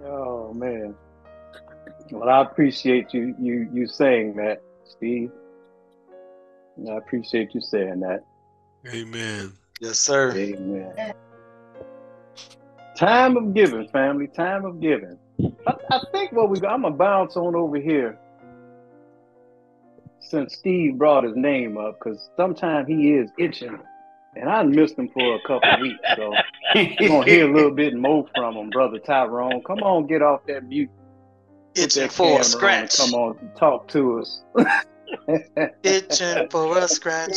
oh 0.04 0.52
man. 0.54 0.94
Well, 2.10 2.28
I 2.28 2.42
appreciate 2.42 3.12
you 3.12 3.34
you 3.40 3.68
you 3.72 3.86
saying 3.86 4.36
that, 4.36 4.62
Steve. 4.84 5.30
I 6.88 6.96
appreciate 6.96 7.54
you 7.54 7.60
saying 7.60 8.00
that. 8.00 8.24
Amen. 8.88 9.52
Yes, 9.80 9.98
sir. 9.98 10.32
Amen. 10.36 11.12
Time 12.96 13.36
of 13.36 13.54
giving, 13.54 13.88
family. 13.88 14.26
Time 14.28 14.64
of 14.64 14.80
giving. 14.80 15.18
I, 15.66 15.74
I 15.90 16.00
think 16.12 16.32
what 16.32 16.50
we 16.50 16.60
got, 16.60 16.72
I'm 16.72 16.82
gonna 16.82 16.94
bounce 16.94 17.36
on 17.36 17.54
over 17.54 17.76
here 17.76 18.18
since 20.20 20.54
Steve 20.54 20.96
brought 20.96 21.24
his 21.24 21.34
name 21.34 21.76
up, 21.76 21.98
because 21.98 22.30
sometimes 22.36 22.86
he 22.86 23.12
is 23.12 23.30
itching, 23.38 23.78
and 24.36 24.48
I 24.48 24.62
missed 24.62 24.96
him 24.96 25.08
for 25.08 25.34
a 25.34 25.40
couple 25.46 25.80
weeks, 25.80 25.98
so 26.14 26.34
we're 26.74 27.08
gonna 27.08 27.24
hear 27.26 27.50
a 27.50 27.54
little 27.54 27.70
bit 27.72 27.94
more 27.94 28.26
from 28.34 28.56
him, 28.56 28.70
brother 28.70 28.98
Tyrone. 28.98 29.62
Come 29.66 29.82
on, 29.82 30.06
get 30.06 30.22
off 30.22 30.40
that 30.46 30.64
mute. 30.64 30.90
Put 31.74 31.84
Itching 31.84 32.02
that 32.02 32.12
for 32.12 32.22
camera 32.24 32.36
a 32.36 32.38
on. 32.38 32.44
scratch. 32.44 32.96
Come 32.96 33.14
on, 33.14 33.50
talk 33.58 33.88
to 33.88 34.20
us. 34.20 34.42
Itching 35.82 36.48
for 36.50 36.78
a 36.78 36.88
scratch. 36.88 37.32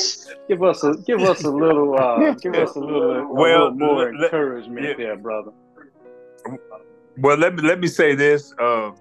give 0.47 0.63
us 0.63 0.83
a 0.83 0.95
give 1.05 1.21
us 1.21 1.43
a 1.43 1.49
little 1.49 1.97
uh, 1.99 2.31
give 2.35 2.53
us 2.55 2.75
a 2.75 2.79
little, 2.79 3.11
a 3.11 3.33
Well, 3.33 3.71
little 3.71 3.71
more 3.71 3.95
let- 4.11 4.13
let- 4.15 4.23
encouragement 4.25 4.85
yeah. 4.87 4.93
there, 4.97 5.17
brother. 5.17 5.51
Well, 7.17 7.37
let 7.37 7.55
me 7.55 7.61
let 7.61 7.79
me 7.79 7.87
say 7.87 8.15
this. 8.15 8.53
Um, 8.59 8.95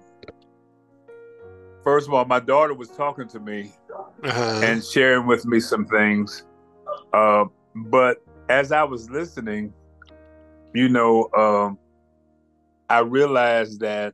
first 1.83 2.07
of 2.07 2.13
all, 2.13 2.25
my 2.25 2.39
daughter 2.39 2.73
was 2.73 2.89
talking 2.91 3.27
to 3.29 3.39
me 3.39 3.71
Uh-huh. 4.23 4.61
and 4.63 4.83
sharing 4.83 5.25
with 5.27 5.45
me 5.45 5.59
some 5.59 5.85
things. 5.85 6.45
Uh, 7.11 7.45
but 7.75 8.17
as 8.49 8.71
I 8.71 8.83
was 8.83 9.09
listening, 9.09 9.73
you 10.73 10.89
know, 10.89 11.29
um, 11.35 11.77
I 12.89 12.99
realized 12.99 13.79
that 13.81 14.13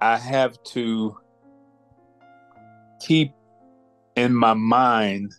I 0.00 0.16
have 0.16 0.60
to 0.64 1.16
keep 3.02 3.32
in 4.16 4.32
my 4.32 4.54
mind 4.54 5.34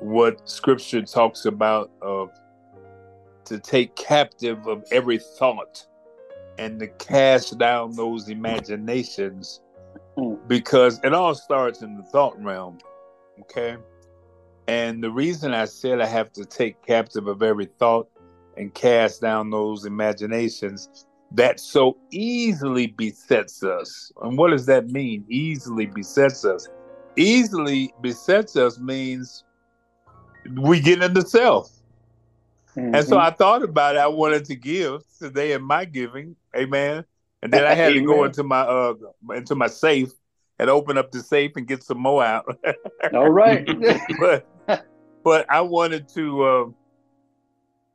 what 0.00 0.48
scripture 0.48 1.02
talks 1.02 1.44
about 1.44 1.90
of 2.02 2.30
to 3.44 3.58
take 3.60 3.94
captive 3.94 4.66
of 4.66 4.84
every 4.90 5.18
thought 5.38 5.86
and 6.58 6.80
to 6.80 6.88
cast 6.88 7.56
down 7.58 7.92
those 7.92 8.28
imaginations 8.28 9.60
because 10.48 10.98
it 11.04 11.14
all 11.14 11.34
starts 11.34 11.82
in 11.82 11.96
the 11.96 12.02
thought 12.02 12.40
realm 12.42 12.78
okay? 13.40 13.76
And 14.66 15.02
the 15.02 15.10
reason 15.10 15.54
i 15.54 15.64
said 15.64 16.00
i 16.00 16.06
have 16.06 16.32
to 16.32 16.44
take 16.44 16.82
captive 16.84 17.28
of 17.28 17.42
every 17.42 17.66
thought 17.78 18.08
and 18.56 18.74
cast 18.74 19.20
down 19.20 19.50
those 19.50 19.84
imaginations 19.84 21.06
that 21.32 21.58
so 21.60 21.96
easily 22.10 22.86
besets 22.86 23.62
us 23.62 24.12
and 24.22 24.38
what 24.38 24.50
does 24.50 24.66
that 24.66 24.88
mean 24.90 25.24
easily 25.28 25.86
besets 25.86 26.44
us 26.44 26.68
easily 27.16 27.92
besets 28.00 28.56
us 28.56 28.78
means 28.78 29.44
we 30.54 30.80
get 30.80 31.02
into 31.02 31.22
self 31.22 31.70
and 32.76 33.06
so 33.06 33.16
Mhm. 33.16 33.20
I 33.22 33.30
thought 33.30 33.62
about 33.62 33.96
it. 33.96 33.98
I 33.98 34.06
wanted 34.06 34.44
to 34.46 34.54
give 34.54 35.02
today 35.18 35.52
in 35.52 35.62
my 35.62 35.84
giving, 35.84 36.36
amen. 36.54 37.04
And 37.42 37.52
then 37.52 37.64
I 37.64 37.74
had 37.74 37.94
to 37.94 38.00
go 38.00 38.24
into 38.24 38.42
my 38.42 38.60
uh 38.60 38.94
into 39.34 39.54
my 39.54 39.66
safe 39.66 40.10
and 40.58 40.70
open 40.70 40.96
up 40.98 41.10
the 41.10 41.20
safe 41.20 41.52
and 41.56 41.66
get 41.66 41.82
some 41.82 41.98
more 41.98 42.22
out. 42.24 42.44
all 43.14 43.30
right. 43.30 43.66
but 44.18 44.46
but 45.24 45.46
I 45.50 45.60
wanted 45.62 46.08
to. 46.10 46.42
Uh, 46.44 46.64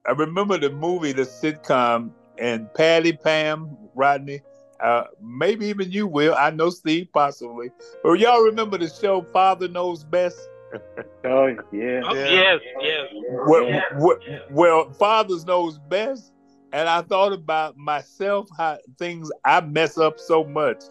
I 0.06 0.12
remember 0.12 0.58
the 0.58 0.72
movie, 0.72 1.12
the 1.12 1.24
sitcom, 1.24 2.12
and 2.38 2.74
Patty, 2.74 3.14
Pam, 3.14 3.78
Rodney. 3.96 4.42
Uh, 4.80 5.06
maybe 5.22 5.68
even 5.68 5.92
you 5.92 6.08
will. 6.08 6.34
I 6.36 6.50
know 6.50 6.70
Steve 6.72 7.08
possibly. 7.14 7.70
But 8.04 8.14
y'all 8.14 8.42
remember 8.42 8.78
the 8.80 8.90
show 8.90 9.22
Father 9.32 9.68
Knows 9.68 10.04
Best? 10.04 10.40
oh 11.26 11.48
yeah. 11.72 12.02
Oh, 12.06 12.16
Yeah. 12.16 12.30
Yes, 12.30 12.60
yes. 12.82 13.08
well, 13.30 13.64
Yeah. 13.68 13.82
well, 13.98 14.18
well, 14.50 14.92
fathers 14.94 15.46
knows 15.46 15.78
best, 15.78 16.32
and 16.74 16.88
I 16.90 17.02
thought 17.02 17.34
about 17.34 17.78
myself, 17.78 18.48
how 18.58 18.78
things 18.98 19.30
I 19.46 19.62
mess 19.62 19.98
up 19.98 20.20
so 20.20 20.44
much 20.44 20.82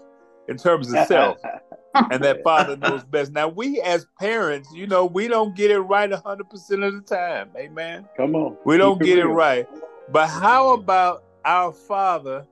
in 0.49 0.56
terms 0.56 0.92
of 0.92 1.06
self, 1.06 1.38
and 1.94 2.23
that 2.23 2.44
father 2.44 2.76
knows 2.76 3.02
best. 3.04 3.32
Now, 3.32 3.49
we 3.49 3.80
as 3.80 4.06
parents, 4.20 4.68
you 4.75 4.87
know, 4.87 5.06
we 5.06 5.26
don't 5.28 5.56
get 5.56 5.70
it 5.70 5.80
right 5.80 6.12
hundred 6.12 6.50
percent 6.50 6.85
of 6.85 6.94
the 6.94 7.00
time. 7.00 7.50
Amen. 7.56 8.06
Come 8.16 8.37
on. 8.37 8.56
We 8.64 8.76
don't 8.76 8.99
Keep 8.99 9.06
get 9.06 9.18
it 9.18 9.25
real. 9.25 9.35
right, 9.35 9.66
but 10.12 10.28
how 10.28 10.75
about 10.75 11.25
our 11.44 11.73
Father, 11.73 12.47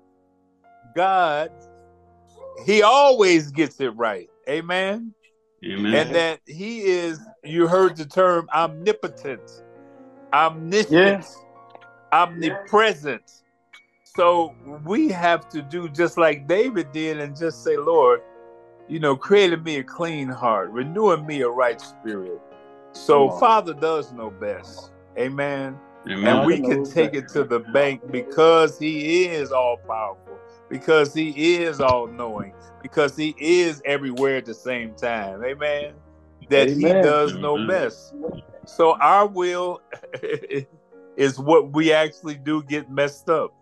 God? 0.94 1.50
He 2.66 2.82
always 2.82 3.50
gets 3.50 3.80
it 3.80 3.96
right. 3.96 4.28
Amen 4.48 5.14
Amen. 5.64 5.94
and 5.94 6.14
that 6.14 6.40
he 6.46 6.82
is 6.82 7.20
you 7.42 7.66
heard 7.66 7.96
the 7.96 8.04
term 8.04 8.48
omnipotent 8.54 9.40
omniscient 10.32 10.92
Yeah. 10.92 11.22
omnipresent 12.12 13.22
so 14.04 14.54
we 14.84 15.08
have 15.08 15.48
to 15.48 15.62
do 15.62 15.88
just 15.88 16.16
like 16.16 16.46
david 16.46 16.90
did 16.92 17.18
and 17.20 17.36
just 17.36 17.64
say 17.64 17.76
lord 17.76 18.20
you 18.88 19.00
know 19.00 19.16
created 19.16 19.64
me 19.64 19.76
a 19.76 19.82
clean 19.82 20.28
heart 20.28 20.70
renewing 20.70 21.26
me 21.26 21.40
a 21.42 21.48
right 21.48 21.80
spirit 21.80 22.40
so 22.92 23.30
father 23.32 23.74
does 23.74 24.12
know 24.12 24.30
best 24.30 24.92
amen 25.18 25.74
Amen. 25.74 25.78
And 26.10 26.46
we 26.46 26.60
can 26.60 26.84
take 26.84 27.14
it 27.14 27.28
to 27.30 27.44
the 27.44 27.60
bank 27.60 28.02
because 28.10 28.78
he 28.78 29.26
is 29.26 29.52
all 29.52 29.78
powerful, 29.86 30.38
because 30.70 31.14
he 31.14 31.56
is 31.56 31.80
all 31.80 32.06
knowing, 32.06 32.54
because 32.82 33.16
he 33.16 33.34
is 33.38 33.82
everywhere 33.84 34.36
at 34.38 34.46
the 34.46 34.54
same 34.54 34.94
time. 34.94 35.42
Amen. 35.44 35.94
That 36.50 36.68
he 36.68 36.86
Amen. 36.86 37.02
does 37.02 37.34
know 37.34 37.56
Mhm. 37.56 37.68
best. 37.68 38.14
So 38.66 38.96
our 39.00 39.26
will 39.26 39.80
is 41.16 41.38
what 41.38 41.72
we 41.72 41.92
actually 41.92 42.36
do 42.36 42.62
get 42.62 42.90
messed 42.90 43.28
up 43.28 43.52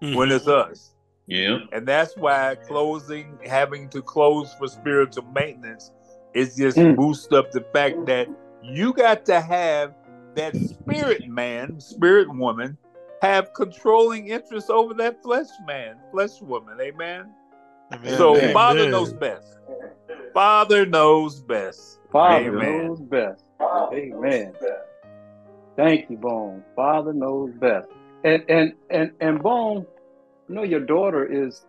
when 0.00 0.30
it's 0.30 0.46
us. 0.48 0.92
Yeah. 1.26 1.58
And 1.72 1.86
that's 1.88 2.16
why 2.16 2.56
closing, 2.68 3.38
having 3.44 3.88
to 3.90 4.02
close 4.02 4.52
for 4.54 4.68
spiritual 4.68 5.24
maintenance, 5.34 5.90
is 6.34 6.56
just 6.56 6.76
Mm. 6.76 6.96
boost 6.96 7.32
up 7.32 7.50
the 7.52 7.62
fact 7.72 8.06
that 8.06 8.28
you 8.62 8.92
got 8.92 9.24
to 9.26 9.40
have 9.40 9.94
that 10.36 10.56
spirit 10.56 11.28
man, 11.28 11.80
spirit 11.80 12.28
woman, 12.32 12.78
have 13.22 13.52
controlling 13.54 14.28
interest 14.28 14.70
over 14.70 14.94
that 14.94 15.22
flesh 15.22 15.48
man, 15.66 15.96
flesh 16.12 16.40
woman. 16.40 16.78
Amen. 16.80 17.32
Amen. 17.92 18.18
So 18.18 18.36
Amen. 18.36 18.54
Father 18.54 18.80
Amen. 18.80 18.90
knows 18.92 19.12
best. 19.12 19.58
Father 20.32 20.86
knows 20.86 21.40
best. 21.40 21.98
Father 22.12 22.48
Amen. 22.56 22.86
knows 22.86 23.00
best. 23.00 23.44
Amen. 23.92 24.52
Thank 25.76 26.10
you, 26.10 26.16
Bone. 26.16 26.62
Father 26.74 27.12
knows 27.12 27.50
best. 27.54 27.88
And 28.24 28.44
and 28.48 28.72
and 28.90 29.12
and 29.20 29.42
Bone, 29.42 29.86
you 30.48 30.54
know 30.54 30.62
your 30.62 30.80
daughter 30.80 31.24
is 31.24 31.64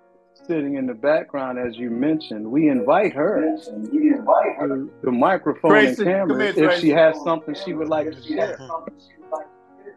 sitting 0.47 0.75
in 0.75 0.85
the 0.85 0.93
background 0.93 1.59
as 1.59 1.77
you 1.77 1.89
mentioned. 1.89 2.49
We 2.49 2.69
invite 2.69 3.13
her 3.13 3.41
to 3.65 4.91
the 5.03 5.11
microphone 5.11 5.71
Tracy, 5.71 6.03
and 6.03 6.29
come 6.29 6.29
camera 6.29 6.45
if 6.45 6.55
Tracy. 6.55 6.81
she 6.81 6.89
has 6.89 7.15
something 7.23 7.53
she 7.53 7.73
would 7.73 7.89
like 7.89 8.11
to 8.11 8.21
share. 8.23 8.57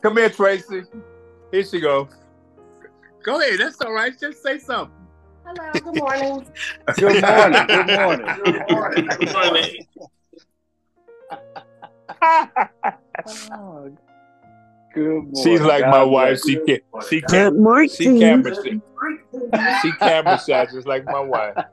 Come 0.03 0.17
here, 0.17 0.31
Tracy. 0.31 0.83
Here 1.53 1.65
she 1.65 1.81
go. 1.81 2.09
Go 3.23 3.41
ahead. 3.41 3.61
That's 3.61 3.81
all 3.81 3.93
right. 3.93 4.19
Just 4.19 4.43
say 4.43 4.59
something. 4.59 4.97
Hello, 5.45 5.73
good 5.73 5.97
morning. 5.97 6.47
Good 6.97 7.23
morning. 7.23 7.67
Good 7.67 7.87
morning. 7.99 9.07
Good 9.09 9.33
morning. 9.33 9.87
Oh, 13.53 13.91
good 14.93 15.23
morning. 15.25 15.35
She's 15.43 15.61
like 15.61 15.83
God 15.83 15.91
my 15.91 16.03
wife. 16.03 16.41
She 16.45 16.53
you. 16.53 16.65
can 16.67 17.03
she 17.09 17.21
can 17.21 17.57
morning. 17.57 17.89
she 17.89 18.19
camera 18.19 18.55
shy. 18.55 18.81
She 19.83 19.93
camera 19.93 20.39
shy 20.39 20.67
just 20.67 20.87
like 20.87 21.07
my 21.07 21.21
wife. 21.21 21.57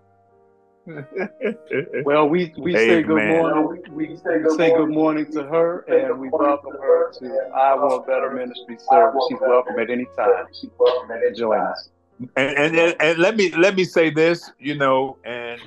Well, 2.05 2.29
we 2.29 2.53
we 2.57 2.75
say 2.75 3.03
good 3.03 3.17
Amen. 3.17 3.27
morning. 3.27 3.83
We, 3.91 4.07
we 4.07 4.17
say 4.17 4.69
good 4.73 4.89
morning 4.89 5.29
to 5.33 5.43
her, 5.43 5.79
and 5.81 6.19
we 6.19 6.29
welcome 6.29 6.73
her 6.73 7.11
to 7.19 7.49
Iowa 7.53 8.03
Better 8.05 8.31
Ministry 8.31 8.77
service. 8.89 9.21
She's 9.29 9.39
welcome 9.41 9.77
at 9.79 9.89
any 9.89 10.05
time. 10.17 10.45
She's 10.53 10.69
welcome 10.79 11.09
to 11.09 11.33
Join 11.35 11.59
us. 11.59 11.89
and, 12.37 12.57
and 12.57 12.75
and 12.75 12.95
and 12.99 13.19
let 13.19 13.35
me 13.35 13.51
let 13.51 13.75
me 13.75 13.83
say 13.83 14.09
this, 14.09 14.49
you 14.59 14.75
know, 14.75 15.17
and 15.25 15.59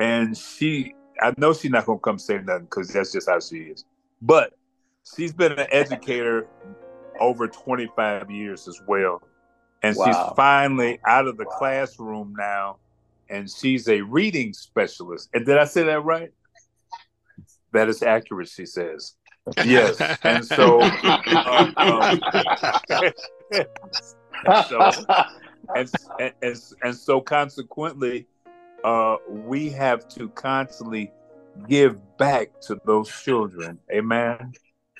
and 0.00 0.36
she, 0.36 0.94
I 1.20 1.32
know 1.38 1.54
she's 1.54 1.70
not 1.70 1.86
gonna 1.86 1.98
come 1.98 2.18
say 2.18 2.38
nothing 2.38 2.64
because 2.64 2.88
that's 2.88 3.12
just 3.12 3.28
how 3.28 3.40
she 3.40 3.56
is. 3.58 3.84
But 4.20 4.52
she's 5.04 5.32
been 5.32 5.52
an 5.52 5.66
educator 5.70 6.46
over 7.20 7.48
25 7.48 8.30
years 8.30 8.66
as 8.68 8.80
well, 8.86 9.22
and 9.82 9.96
Wow. 9.96 10.06
she's 10.06 10.36
finally 10.36 10.98
out 11.06 11.26
of 11.26 11.36
the 11.36 11.44
classroom 11.44 12.34
now, 12.36 12.78
and 13.28 13.50
she's 13.50 13.88
a 13.88 14.00
reading 14.02 14.52
specialist. 14.52 15.28
And 15.34 15.44
did 15.46 15.58
I 15.58 15.64
say 15.64 15.84
that 15.84 16.00
right? 16.04 16.30
That 17.72 17.88
is 17.88 18.02
accurate, 18.02 18.48
she 18.48 18.66
says. 18.66 19.14
Yes, 19.64 20.00
and 20.22 20.44
so. 20.44 20.82
um, 20.82 21.74
so 24.68 24.90
and, 25.74 25.88
and 26.18 26.32
and 26.42 26.62
and 26.82 26.96
so 26.96 27.20
consequently, 27.20 28.26
uh, 28.84 29.16
we 29.28 29.70
have 29.70 30.08
to 30.08 30.28
constantly 30.30 31.10
give 31.68 31.98
back 32.18 32.48
to 32.62 32.78
those 32.84 33.08
children. 33.10 33.78
Amen. 33.92 34.52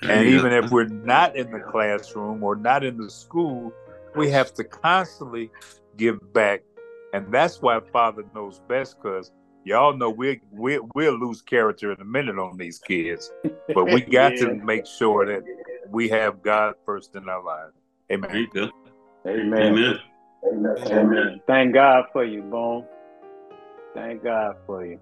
And 0.09 0.27
Yeah. 0.27 0.35
even 0.35 0.51
if 0.51 0.71
we're 0.71 0.85
not 0.85 1.35
in 1.35 1.51
the 1.51 1.59
classroom 1.59 2.43
or 2.43 2.55
not 2.55 2.83
in 2.83 2.97
the 2.97 3.09
school, 3.09 3.73
we 4.15 4.29
have 4.29 4.53
to 4.55 4.63
constantly 4.63 5.49
give 5.97 6.19
back. 6.33 6.61
And 7.13 7.31
that's 7.31 7.61
why 7.61 7.79
Father 7.91 8.23
knows 8.33 8.59
best, 8.67 8.97
because 9.01 9.31
y'all 9.63 9.95
know 9.95 10.09
we 10.09 10.41
we 10.51 10.79
we'll 10.95 11.17
lose 11.17 11.41
character 11.41 11.91
in 11.91 12.01
a 12.01 12.05
minute 12.05 12.39
on 12.39 12.57
these 12.57 12.79
kids. 12.79 13.31
But 13.73 13.85
we 13.85 14.01
got 14.19 14.35
to 14.37 14.55
make 14.55 14.85
sure 14.85 15.25
that 15.25 15.43
we 15.89 16.09
have 16.09 16.41
God 16.41 16.75
first 16.85 17.15
in 17.15 17.29
our 17.29 17.43
lives. 17.43 17.73
There 18.09 18.17
Amen. 18.17 18.47
you. 18.53 18.71
Amen. 19.27 19.99
Amen. 20.45 20.75
Amen. 20.87 21.41
Thank 21.47 21.73
God 21.73 22.05
for 22.11 22.25
you, 22.25 22.41
Bone. 22.41 22.85
Thank 23.95 24.23
God 24.23 24.55
for 24.65 24.85
you. 24.85 24.99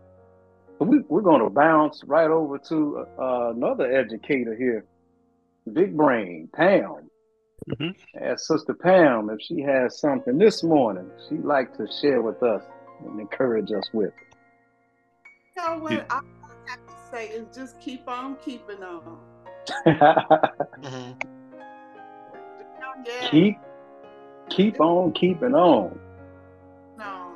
We, 0.80 1.00
we're 1.08 1.22
going 1.22 1.42
to 1.42 1.50
bounce 1.50 2.04
right 2.06 2.30
over 2.30 2.58
to 2.58 3.06
uh, 3.20 3.52
another 3.52 3.92
educator 3.92 4.56
here, 4.56 4.86
Big 5.74 5.96
Brain, 5.96 6.50
Pam. 6.54 7.10
Mhm. 7.70 7.96
Ask 8.20 8.46
Sister 8.48 8.74
Pam 8.74 9.30
if 9.30 9.40
she 9.42 9.62
has 9.62 10.00
something 10.00 10.38
this 10.38 10.64
morning 10.64 11.10
she'd 11.30 11.44
like 11.46 11.76
to 11.78 11.88
share 12.02 12.22
with 12.22 12.42
us 12.42 12.64
and 13.06 13.20
encourage 13.20 13.72
us 13.72 13.88
with. 13.94 14.14
You 15.56 15.64
know 15.68 15.78
what 15.80 16.06
I 16.10 16.22
have 16.68 16.88
to 16.88 16.96
say 17.12 17.28
is 17.30 17.56
just 17.56 17.80
keep 17.80 18.08
on 18.08 18.36
keeping 18.38 18.82
on. 18.84 19.20
Mhm. 20.82 21.22
Yeah, 23.06 23.28
keep, 23.30 23.58
keep 24.50 24.80
on 24.82 25.14
keeping 25.14 25.56
on. 25.56 26.00
no. 26.98 27.36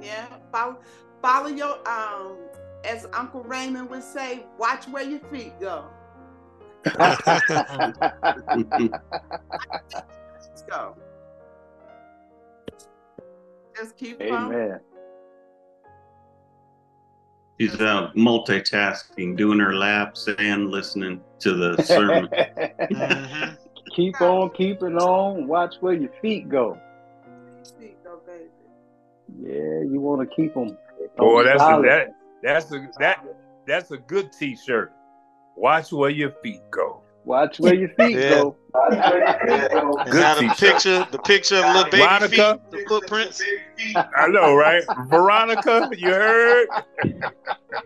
Yeah, 0.00 0.26
Follow, 0.52 0.78
follow 1.22 1.48
your 1.48 1.76
um, 1.88 2.36
as 2.84 3.06
Uncle 3.12 3.42
Raymond 3.44 3.90
would 3.90 4.02
say, 4.02 4.44
watch 4.58 4.86
where 4.88 5.02
your 5.04 5.20
feet 5.30 5.52
go. 5.60 5.84
Let's 6.86 7.22
go. 10.68 10.96
Just 13.76 13.96
keep 13.96 14.20
on. 14.20 14.54
Amen. 14.54 14.80
She's 17.58 17.80
out 17.80 18.14
multitasking, 18.14 19.36
doing 19.36 19.58
her 19.60 19.74
laps 19.74 20.28
and 20.38 20.70
listening 20.70 21.22
to 21.40 21.54
the 21.54 21.82
sermon. 21.86 22.28
Mm-hmm. 22.28 23.54
Keep 23.94 24.20
on 24.20 24.50
keeping 24.50 24.98
on. 24.98 25.46
Watch 25.46 25.76
where 25.80 25.94
your 25.94 26.10
feet 26.20 26.50
go. 26.50 26.78
Feet 27.80 27.96
go, 28.04 28.20
baby. 28.26 28.44
Yeah, 29.40 29.90
you 29.90 30.00
want 30.00 30.28
to 30.28 30.36
keep 30.36 30.52
them. 30.52 30.76
Boy, 31.16 31.44
that's 31.44 31.62
a, 31.62 31.80
that 31.82 32.14
that's 32.42 32.70
a 32.72 32.88
that 32.98 33.24
that's 33.66 33.90
a 33.90 33.96
good 33.96 34.32
T-shirt. 34.32 34.92
Watch 35.56 35.92
where 35.92 36.10
your 36.10 36.30
feet 36.42 36.60
go. 36.70 37.00
Watch 37.24 37.58
where 37.58 37.74
your 37.74 37.88
feet 37.90 38.16
Yeah. 38.18 38.30
go. 38.30 38.56
And 38.74 40.10
Good 40.10 40.20
now 40.20 40.34
the 40.36 40.54
picture, 40.56 41.06
the 41.10 41.18
picture 41.18 41.56
of 41.56 41.64
little 41.74 41.84
baby 41.90 41.96
Veronica? 42.04 42.60
feet, 42.70 42.70
the 42.70 42.84
footprints. 42.88 43.42
I 44.16 44.28
know, 44.28 44.54
right? 44.54 44.84
Veronica, 45.08 45.90
you 45.96 46.10
heard? 46.10 46.68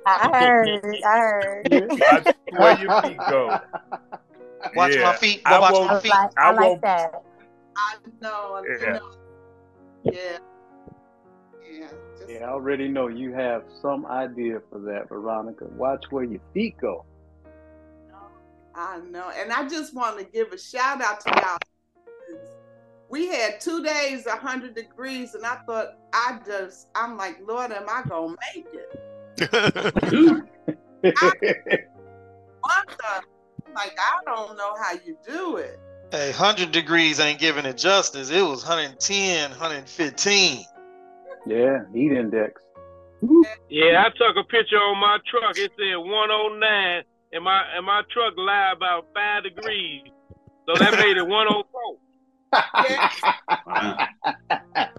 I 0.07 0.31
heard. 0.39 0.97
I 1.07 1.19
heard. 1.19 1.69
Watch 1.71 2.35
where 2.53 2.79
your 2.81 3.03
feet 3.03 3.17
go. 3.31 3.59
Watch 4.75 4.95
Yeah. 4.97 5.03
my 5.05 5.17
feet. 5.17 5.41
I 5.47 5.59
Watch 5.59 5.73
won't- 5.73 5.87
my 5.87 5.97
I 5.97 6.01
feet. 6.01 6.11
like, 6.11 6.31
I 6.39 6.43
I 6.43 6.51
like 6.51 6.61
won't- 6.69 6.83
that. 6.83 7.23
I 7.77 7.95
know. 8.21 8.55
I 8.55 8.63
Yeah. 8.69 8.93
know. 8.93 9.11
Yeah. 10.03 10.13
Yeah. 11.63 11.87
Just, 12.19 12.29
Yeah, 12.31 12.45
I 12.47 12.51
already 12.51 12.89
know 12.89 13.07
you 13.09 13.33
have 13.33 13.63
some 13.81 14.05
idea 14.07 14.61
for 14.71 14.81
that, 14.81 15.09
Veronica. 15.09 15.65
Watch 15.77 16.05
where 16.11 16.25
your 16.25 16.41
feet 16.53 16.77
go. 16.79 17.05
I 18.75 19.01
know. 19.11 19.31
And 19.37 19.53
I 19.53 19.69
just 19.69 19.95
want 19.95 20.19
to 20.19 20.25
give 20.25 20.53
a 20.53 20.59
shout 20.59 21.03
out 21.03 21.21
to 21.21 21.31
y'all. 21.31 21.59
We 23.09 23.27
had 23.27 23.61
two 23.61 23.83
days, 23.83 24.25
100 24.27 24.75
degrees, 24.75 25.35
and 25.35 25.45
I 25.45 25.57
thought, 25.67 25.99
I 26.13 26.39
just, 26.47 26.87
I'm 26.95 27.17
like, 27.17 27.41
Lord, 27.47 27.73
am 27.73 27.89
I 27.89 28.03
going 28.09 28.37
to 28.37 28.41
make 28.55 28.67
it? 28.73 30.47
What 32.61 32.89
the? 32.89 33.23
Like, 33.75 33.97
I 33.99 34.21
don't 34.27 34.57
know 34.57 34.75
how 34.81 34.93
you 35.05 35.17
do 35.27 35.57
it. 35.57 35.79
Hey, 36.11 36.31
100 36.31 36.73
degrees 36.73 37.21
ain't 37.21 37.39
giving 37.39 37.65
it 37.65 37.79
justice. 37.79 38.31
It 38.31 38.43
was 38.43 38.65
110, 38.67 39.51
115. 39.51 40.65
yeah, 41.47 41.79
heat 41.95 42.13
index. 42.13 42.63
Yeah, 43.69 44.05
I 44.05 44.11
took 44.11 44.37
a 44.37 44.45
picture 44.45 44.77
on 44.77 44.99
my 44.99 45.19
truck. 45.31 45.57
It 45.57 45.71
said 45.79 45.97
109, 45.97 47.03
and 47.33 47.45
my 47.45 47.63
and 47.77 47.85
my 47.87 48.03
truck 48.11 48.35
lie 48.37 48.73
about 48.75 49.07
five 49.15 49.43
degrees. 49.45 50.03
So 50.67 50.75
that 50.79 50.93
made 50.99 51.17
it 51.17 51.27
104. 51.27 51.97
Wow. 53.67 53.97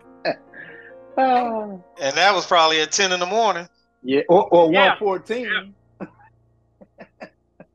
Ah. 1.18 1.78
And 2.02 2.16
that 2.16 2.34
was 2.34 2.46
probably 2.48 2.80
at 2.80 2.92
10 2.94 3.12
in 3.12 3.20
the 3.20 3.26
morning. 3.26 3.68
yeah, 4.02 4.22
or, 4.30 4.48
or 4.48 4.72
Yeah. 4.72 4.96
114. 5.00 5.76
It 6.00 6.08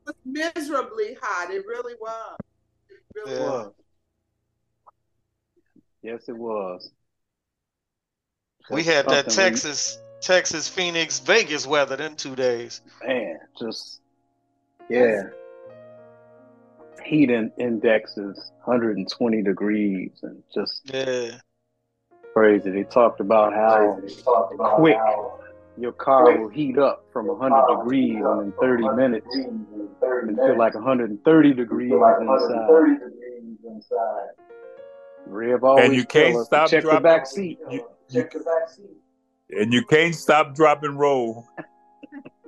was 0.05 0.15
miserably 0.25 1.15
hot. 1.21 1.51
It 1.53 1.63
really 1.67 1.93
was. 2.01 2.37
It 2.89 2.97
really 3.15 3.33
Yeah. 3.33 3.39
was. 3.41 3.65
was. 3.67 3.73
Yes, 6.01 6.23
it 6.27 6.35
was. 6.35 6.91
We 8.71 8.83
had 8.83 9.05
that 9.07 9.31
Something 9.31 9.43
when- 9.43 9.51
Texas, 9.51 9.99
Texas, 10.19 10.67
Phoenix, 10.67 11.19
Vegas 11.19 11.67
weather 11.67 12.03
in 12.03 12.15
two 12.15 12.35
days. 12.35 12.81
Man, 13.05 13.39
just 13.59 14.01
yeah. 14.89 15.23
Heat 17.03 17.29
in, 17.29 17.51
index 17.57 18.17
is 18.17 18.51
120 18.65 19.41
degrees 19.43 20.11
and 20.23 20.43
just 20.53 20.81
Yeah. 20.93 21.37
crazy. 22.33 22.69
They 22.71 22.83
talked 22.83 23.21
about 23.21 23.53
how 23.53 23.99
quick 24.75 24.97
your 25.77 25.93
car 25.93 26.37
will 26.37 26.49
heat 26.49 26.77
up 26.77 27.05
from 27.13 27.27
100 27.27 27.77
degrees 27.77 28.17
in 28.17 28.53
30 28.59 28.89
minutes 28.95 29.33
and 29.35 30.35
feel 30.37 30.57
like 30.57 30.73
130 30.73 31.53
degrees 31.53 31.91
inside. 31.91 32.87
Rev 35.25 35.63
always 35.63 35.85
And 35.85 35.95
you 35.95 36.05
can't 36.05 36.33
tell 36.33 36.41
us 36.41 36.47
to 36.47 36.55
stop 36.55 36.69
check 36.69 36.83
the 36.83 36.99
back 36.99 37.25
seat. 37.25 37.59
You- 37.69 37.87
you- 38.09 38.29
and 39.49 39.73
you 39.73 39.85
can't 39.85 40.13
stop, 40.15 40.55
dropping 40.55 40.97
roll. 40.97 41.45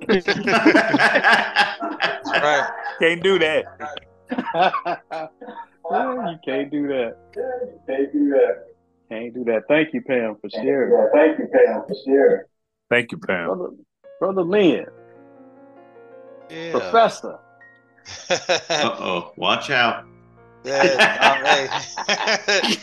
Right. 2.32 2.70
Can't 3.00 3.22
do 3.22 3.38
that. 3.38 3.64
You 5.92 6.38
can't 6.44 6.70
do 6.70 6.86
that. 6.86 7.16
Can't 7.34 8.12
do 8.12 8.30
that. 8.30 8.64
Can't 9.08 9.34
do 9.34 9.42
that. 9.44 9.62
Thank 9.66 9.92
you, 9.92 10.02
Pam, 10.02 10.36
for 10.40 10.48
sharing. 10.50 11.10
thank 11.12 11.36
you, 11.40 11.48
Pam, 11.52 11.82
for 11.88 11.94
sharing. 12.06 12.44
Thank 12.88 13.10
you, 13.10 13.18
Pam. 13.18 13.46
Brother, 13.48 13.70
Brother 14.20 14.42
Len, 14.44 14.86
Yeah. 16.48 16.70
Professor. 16.70 17.38
Uh 18.30 18.96
oh, 19.00 19.32
watch 19.36 19.70
out. 19.70 20.04
yeah. 20.64 21.68
hey. 22.54 22.76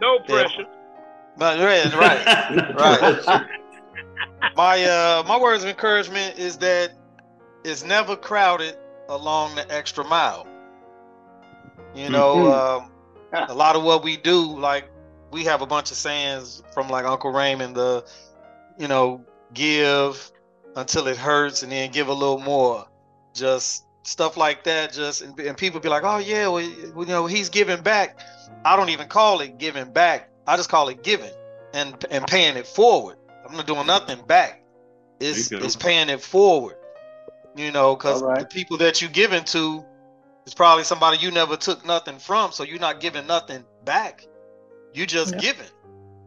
No 0.00 0.18
pressure. 0.20 0.66
But 1.36 1.58
right, 1.58 1.92
right. 1.94 2.74
Right. 2.76 3.46
My 4.56 4.84
uh 4.84 5.24
my 5.26 5.38
words 5.38 5.62
of 5.62 5.70
encouragement 5.70 6.38
is 6.38 6.58
that 6.58 6.92
it's 7.64 7.84
never 7.84 8.16
crowded 8.16 8.76
along 9.08 9.54
the 9.54 9.70
extra 9.72 10.04
mile. 10.04 10.46
You 11.94 12.10
know, 12.10 12.52
um, 12.52 12.90
a 13.32 13.54
lot 13.54 13.76
of 13.76 13.82
what 13.82 14.02
we 14.02 14.16
do, 14.16 14.58
like 14.58 14.90
we 15.30 15.44
have 15.44 15.62
a 15.62 15.66
bunch 15.66 15.90
of 15.90 15.96
sayings 15.96 16.62
from 16.72 16.88
like 16.88 17.04
Uncle 17.04 17.30
Raymond, 17.30 17.76
the 17.76 18.04
you 18.78 18.88
know, 18.88 19.24
give 19.54 20.32
until 20.76 21.06
it 21.06 21.16
hurts 21.16 21.62
and 21.62 21.70
then 21.70 21.90
give 21.90 22.08
a 22.08 22.12
little 22.12 22.38
more. 22.38 22.86
Just 23.34 23.84
stuff 24.02 24.36
like 24.36 24.64
that. 24.64 24.92
Just 24.92 25.22
and, 25.22 25.38
and 25.38 25.56
people 25.56 25.80
be 25.80 25.88
like, 25.88 26.02
oh 26.04 26.18
yeah, 26.18 26.48
well, 26.48 26.62
you 26.62 27.06
know, 27.06 27.26
he's 27.26 27.48
giving 27.48 27.82
back. 27.82 28.18
I 28.64 28.76
don't 28.76 28.88
even 28.88 29.08
call 29.08 29.40
it 29.40 29.58
giving 29.58 29.92
back. 29.92 30.30
I 30.46 30.56
just 30.56 30.68
call 30.68 30.88
it 30.88 31.02
giving 31.02 31.30
and 31.74 32.04
and 32.10 32.26
paying 32.26 32.56
it 32.56 32.66
forward. 32.66 33.16
I'm 33.52 33.58
not 33.58 33.66
doing 33.66 33.86
nothing 33.86 34.24
back. 34.26 34.62
It's 35.20 35.48
There 35.50 35.58
you 35.58 35.60
go. 35.60 35.66
it's 35.66 35.76
paying 35.76 36.08
it 36.08 36.22
forward. 36.22 36.76
You 37.54 37.70
know, 37.70 37.94
because 37.94 38.22
All 38.22 38.28
right. 38.28 38.40
the 38.40 38.46
people 38.46 38.78
that 38.78 39.02
you 39.02 39.08
giving 39.08 39.44
to 39.44 39.84
is 40.46 40.54
probably 40.54 40.84
somebody 40.84 41.18
you 41.18 41.30
never 41.30 41.56
took 41.56 41.84
nothing 41.84 42.18
from, 42.18 42.50
so 42.50 42.64
you're 42.64 42.78
not 42.78 43.00
giving 43.00 43.26
nothing 43.26 43.64
back. 43.84 44.26
You 44.94 45.06
just 45.06 45.34
Yeah. 45.34 45.40
giving. 45.40 45.66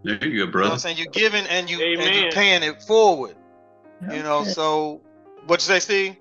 There 0.04 0.14
you 0.14 0.20
go, 0.20 0.28
You 0.28 0.38
know 0.38 0.46
what 0.46 0.52
brother. 0.52 0.72
I'm 0.74 0.78
saying? 0.80 0.98
You're 0.98 1.08
giving 1.12 1.46
and 1.48 1.68
you 1.68 1.80
and 1.82 2.14
you 2.14 2.22
Amen. 2.22 2.32
paying 2.32 2.64
it 2.64 2.82
forward. 2.84 3.36
You 4.02 4.22
know, 4.22 4.44
so 4.44 5.02
what 5.48 5.62
you 5.62 5.66
say, 5.74 5.80
Steve? 5.80 6.16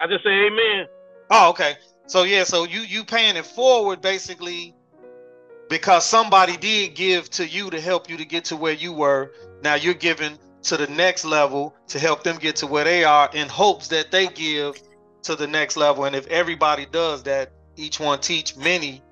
I 0.00 0.06
just 0.06 0.22
say 0.22 0.46
amen. 0.46 0.86
Oh, 1.30 1.50
okay. 1.50 1.74
So 2.06 2.22
yeah, 2.22 2.44
so 2.44 2.64
you 2.64 2.80
you 2.80 3.04
paying 3.04 3.34
it 3.36 3.44
forward 3.46 4.00
basically 4.00 4.73
because 5.74 6.04
somebody 6.04 6.56
did 6.56 6.94
give 6.94 7.28
to 7.28 7.44
you 7.44 7.68
to 7.68 7.80
help 7.80 8.08
you 8.08 8.16
to 8.16 8.24
get 8.24 8.44
to 8.44 8.54
where 8.56 8.74
you 8.74 8.92
were. 8.92 9.32
Now 9.64 9.74
you're 9.74 9.92
giving 9.92 10.38
to 10.62 10.76
the 10.76 10.86
next 10.86 11.24
level 11.24 11.74
to 11.88 11.98
help 11.98 12.22
them 12.22 12.36
get 12.36 12.54
to 12.56 12.68
where 12.68 12.84
they 12.84 13.02
are 13.02 13.28
in 13.34 13.48
hopes 13.48 13.88
that 13.88 14.12
they 14.12 14.28
give 14.28 14.80
to 15.24 15.34
the 15.34 15.48
next 15.48 15.76
level. 15.76 16.04
And 16.04 16.14
if 16.14 16.28
everybody 16.28 16.86
does 16.86 17.24
that, 17.24 17.50
each 17.74 17.98
one 17.98 18.20
teach 18.20 18.56
many 18.56 19.02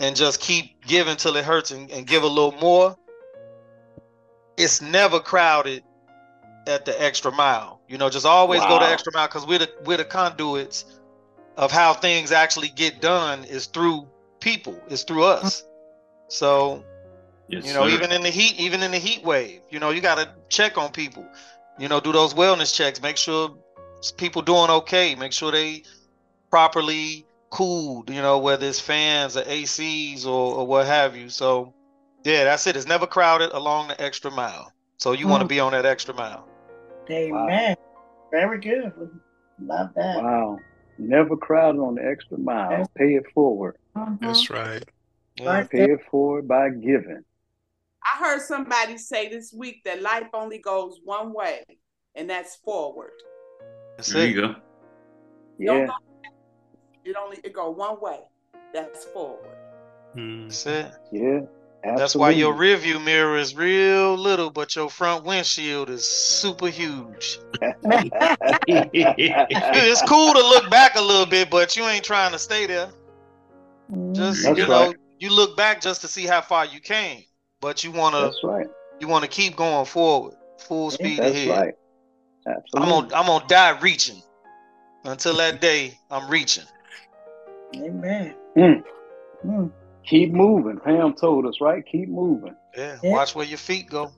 and 0.00 0.14
just 0.14 0.38
keep 0.38 0.84
giving 0.86 1.16
till 1.16 1.34
it 1.38 1.46
hurts 1.46 1.70
and, 1.70 1.90
and 1.90 2.06
give 2.06 2.24
a 2.24 2.28
little 2.28 2.60
more, 2.60 2.94
it's 4.58 4.82
never 4.82 5.18
crowded 5.18 5.82
at 6.66 6.84
the 6.84 7.02
extra 7.02 7.32
mile. 7.32 7.80
You 7.88 7.96
know, 7.96 8.10
just 8.10 8.26
always 8.26 8.60
go 8.60 8.78
the 8.78 8.84
extra 8.84 9.14
mile 9.14 9.28
because 9.28 9.46
we're 9.46 9.60
the 9.60 9.70
we're 9.86 9.96
the 9.96 10.04
conduits 10.04 10.84
of 11.56 11.72
how 11.72 11.94
things 11.94 12.32
actually 12.32 12.68
get 12.68 13.00
done 13.00 13.44
is 13.44 13.64
through 13.64 14.06
people, 14.40 14.78
is 14.90 15.04
through 15.04 15.24
us. 15.24 15.64
So, 16.32 16.82
Yes, 17.48 17.66
you 17.66 17.74
know, 17.74 17.86
sir. 17.86 17.94
even 17.94 18.10
in 18.10 18.22
the 18.22 18.30
heat, 18.30 18.58
even 18.58 18.82
in 18.82 18.90
the 18.90 18.98
heat 18.98 19.22
wave, 19.22 19.60
you 19.68 19.78
know, 19.78 19.90
you 19.90 20.00
gotta 20.00 20.30
check 20.48 20.78
on 20.78 20.90
people. 20.90 21.26
You 21.78 21.88
know, 21.88 22.00
do 22.00 22.10
those 22.10 22.32
wellness 22.32 22.74
checks, 22.74 23.02
make 23.02 23.18
sure 23.18 23.54
people 24.16 24.40
doing 24.40 24.70
okay, 24.70 25.14
make 25.14 25.32
sure 25.34 25.52
they 25.52 25.82
properly 26.50 27.26
cooled, 27.50 28.08
you 28.08 28.22
know, 28.22 28.38
whether 28.38 28.66
it's 28.66 28.80
fans 28.80 29.36
or 29.36 29.42
ACs 29.42 30.24
or, 30.24 30.54
or 30.54 30.66
what 30.66 30.86
have 30.86 31.14
you. 31.14 31.28
So 31.28 31.74
yeah, 32.24 32.44
that's 32.44 32.66
it. 32.66 32.76
It's 32.76 32.86
never 32.86 33.06
crowded 33.06 33.50
along 33.52 33.88
the 33.88 34.00
extra 34.00 34.30
mile. 34.30 34.72
So 34.98 35.12
you 35.12 35.28
want 35.28 35.42
to 35.42 35.46
be 35.46 35.60
on 35.60 35.72
that 35.72 35.84
extra 35.84 36.14
mile. 36.14 36.48
Amen. 37.10 37.76
Very 38.30 38.58
good. 38.58 38.92
Love 39.60 39.90
that. 39.96 40.22
Wow. 40.22 40.58
Never 40.96 41.36
crowded 41.36 41.80
on 41.80 41.96
the 41.96 42.06
extra 42.06 42.38
mile. 42.38 42.88
Pay 42.96 43.16
it 43.16 43.24
forward. 43.34 43.76
Mhm. 43.94 44.18
That's 44.20 44.48
right. 44.48 44.82
Yeah. 45.36 45.64
Pay 45.70 45.84
it 45.92 46.00
forward 46.10 46.46
by 46.46 46.70
giving. 46.70 47.24
I 48.04 48.18
heard 48.24 48.40
somebody 48.42 48.98
say 48.98 49.28
this 49.28 49.52
week 49.52 49.82
that 49.84 50.02
life 50.02 50.28
only 50.34 50.58
goes 50.58 51.00
one 51.04 51.32
way, 51.32 51.64
and 52.14 52.28
that's 52.28 52.56
forward. 52.56 53.12
That's 53.96 54.12
There 54.12 54.24
it. 54.26 54.30
you 54.30 54.40
go. 54.40 54.54
Yeah. 55.58 55.86
go- 55.86 55.92
It 57.04 57.16
only 57.16 57.38
it 57.44 57.52
go 57.52 57.70
one 57.70 58.00
way. 58.00 58.20
That's 58.74 59.04
forward. 59.06 59.56
Mm. 60.16 60.44
That's 60.48 60.66
it. 60.66 60.92
Yeah. 61.12 61.40
That's 61.96 62.14
why 62.14 62.30
your 62.30 62.52
absolutely. 62.52 62.68
rear 62.68 62.76
view 62.76 63.00
mirror 63.00 63.36
is 63.38 63.56
real 63.56 64.16
little, 64.16 64.50
but 64.50 64.76
your 64.76 64.88
front 64.88 65.24
windshield 65.24 65.90
is 65.90 66.04
super 66.08 66.68
huge. 66.68 67.40
it's 68.68 70.02
cool 70.02 70.32
to 70.32 70.38
look 70.38 70.70
back 70.70 70.94
a 70.94 71.00
little 71.00 71.26
bit, 71.26 71.50
but 71.50 71.76
you 71.76 71.84
ain't 71.84 72.04
trying 72.04 72.30
to 72.32 72.38
stay 72.38 72.66
there. 72.66 72.88
Just 74.12 74.44
That's 74.44 74.58
you 74.58 74.66
know, 74.68 74.86
right. 74.88 74.96
You 75.22 75.30
look 75.30 75.56
back 75.56 75.80
just 75.80 76.00
to 76.00 76.08
see 76.08 76.26
how 76.26 76.40
far 76.40 76.66
you 76.66 76.80
came, 76.80 77.22
but 77.60 77.84
you 77.84 77.92
wanna 77.92 78.32
right. 78.42 78.66
you 79.00 79.06
wanna 79.06 79.28
keep 79.28 79.54
going 79.54 79.86
forward, 79.86 80.34
full 80.58 80.90
speed 80.90 81.20
That's 81.20 81.36
ahead. 81.36 81.48
right. 81.48 81.74
I'm 82.74 82.88
gonna 82.88 83.14
I'm 83.14 83.26
gonna 83.26 83.44
die 83.46 83.78
reaching. 83.80 84.20
Until 85.04 85.36
that 85.36 85.60
day, 85.60 85.96
I'm 86.10 86.28
reaching. 86.28 86.64
Amen. 87.76 88.34
Mm. 88.56 88.82
Mm. 89.46 89.70
Keep 90.04 90.32
moving. 90.32 90.78
Pam 90.78 91.14
told 91.14 91.46
us, 91.46 91.60
right? 91.60 91.84
Keep 91.86 92.08
moving. 92.08 92.56
Yeah, 92.76 92.98
Yeah. 93.02 93.12
watch 93.12 93.36
where 93.36 93.46
your 93.46 93.58
feet 93.58 93.88
go. 93.88 94.10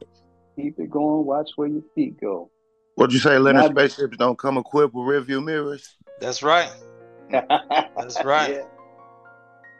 Keep 0.56 0.78
it 0.78 0.90
going. 0.90 1.26
Watch 1.26 1.50
where 1.56 1.68
your 1.68 1.82
feet 1.94 2.18
go. 2.18 2.50
What'd 2.94 3.12
you 3.12 3.18
say, 3.18 3.38
Leonard? 3.38 3.64
Not- 3.64 3.70
Spaceships 3.72 4.16
don't 4.16 4.38
come 4.38 4.56
equipped 4.56 4.94
with 4.94 5.06
rear 5.06 5.20
view 5.20 5.42
mirrors? 5.42 5.96
That's 6.20 6.42
right. 6.42 6.70
That's 7.30 8.24
right. 8.24 8.54
Yeah. 8.54 8.62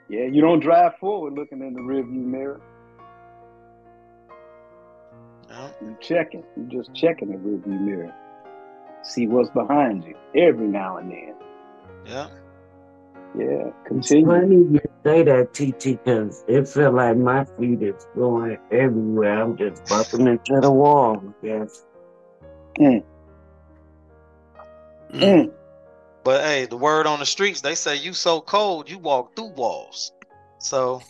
Yeah, 0.09 0.25
you 0.25 0.41
don't 0.41 0.61
drive 0.61 0.93
forward 1.01 1.33
looking 1.35 1.61
in 1.63 1.73
the 1.75 1.81
rearview 1.81 2.25
mirror. 2.25 2.61
Yeah. 5.49 5.71
You 5.81 5.97
checking. 6.01 6.45
You're 6.57 6.83
just 6.83 6.95
checking 6.95 7.29
the 7.31 7.37
rearview 7.37 7.81
mirror. 7.81 8.13
See 9.03 9.27
what's 9.27 9.51
behind 9.51 10.05
you 10.05 10.15
every 10.35 10.67
now 10.67 10.97
and 10.99 11.11
then. 11.11 11.35
Yeah. 12.07 12.29
Yeah, 13.37 13.67
It's 13.67 14.09
continue. 14.09 14.27
funny 14.27 14.55
you 14.57 14.81
say 15.05 15.25
that, 15.25 15.53
TT, 15.55 15.99
because 16.05 16.45
it 16.47 16.69
feel 16.69 16.93
like 16.93 17.17
my 17.17 17.45
feet 17.59 17.83
is 17.83 18.07
going 18.15 18.59
everywhere. 18.71 19.43
I'm 19.43 19.57
just 19.57 19.83
bumping 19.89 20.29
into 20.29 20.61
the 20.61 20.71
wall. 20.71 21.21
Yes. 21.43 21.85
Mm. 22.79 23.03
Mm. 25.13 25.53
But 26.25 26.43
hey, 26.43 26.67
the 26.67 26.77
word 26.77 27.07
on 27.07 27.19
the 27.19 27.27
streets, 27.27 27.61
they 27.61 27.75
say 27.75 27.97
you 27.97 28.15
so 28.15 28.41
cold, 28.41 28.89
you 28.89 28.99
walk 28.99 29.37
through 29.37 29.53
walls. 29.57 30.13
So 30.59 31.03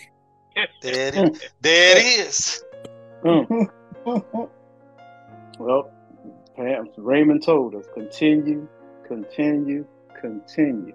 there 0.82 1.08
it 1.08 1.14
is. 1.14 1.42
There 1.60 1.96
it 1.96 2.04
is. 2.04 2.64
Mm. 3.24 3.70
Well, 5.58 5.90
Pam, 6.56 6.90
Raymond 6.98 7.42
told 7.42 7.74
us 7.74 7.86
continue, 7.94 8.68
continue, 9.08 9.86
continue. 10.20 10.94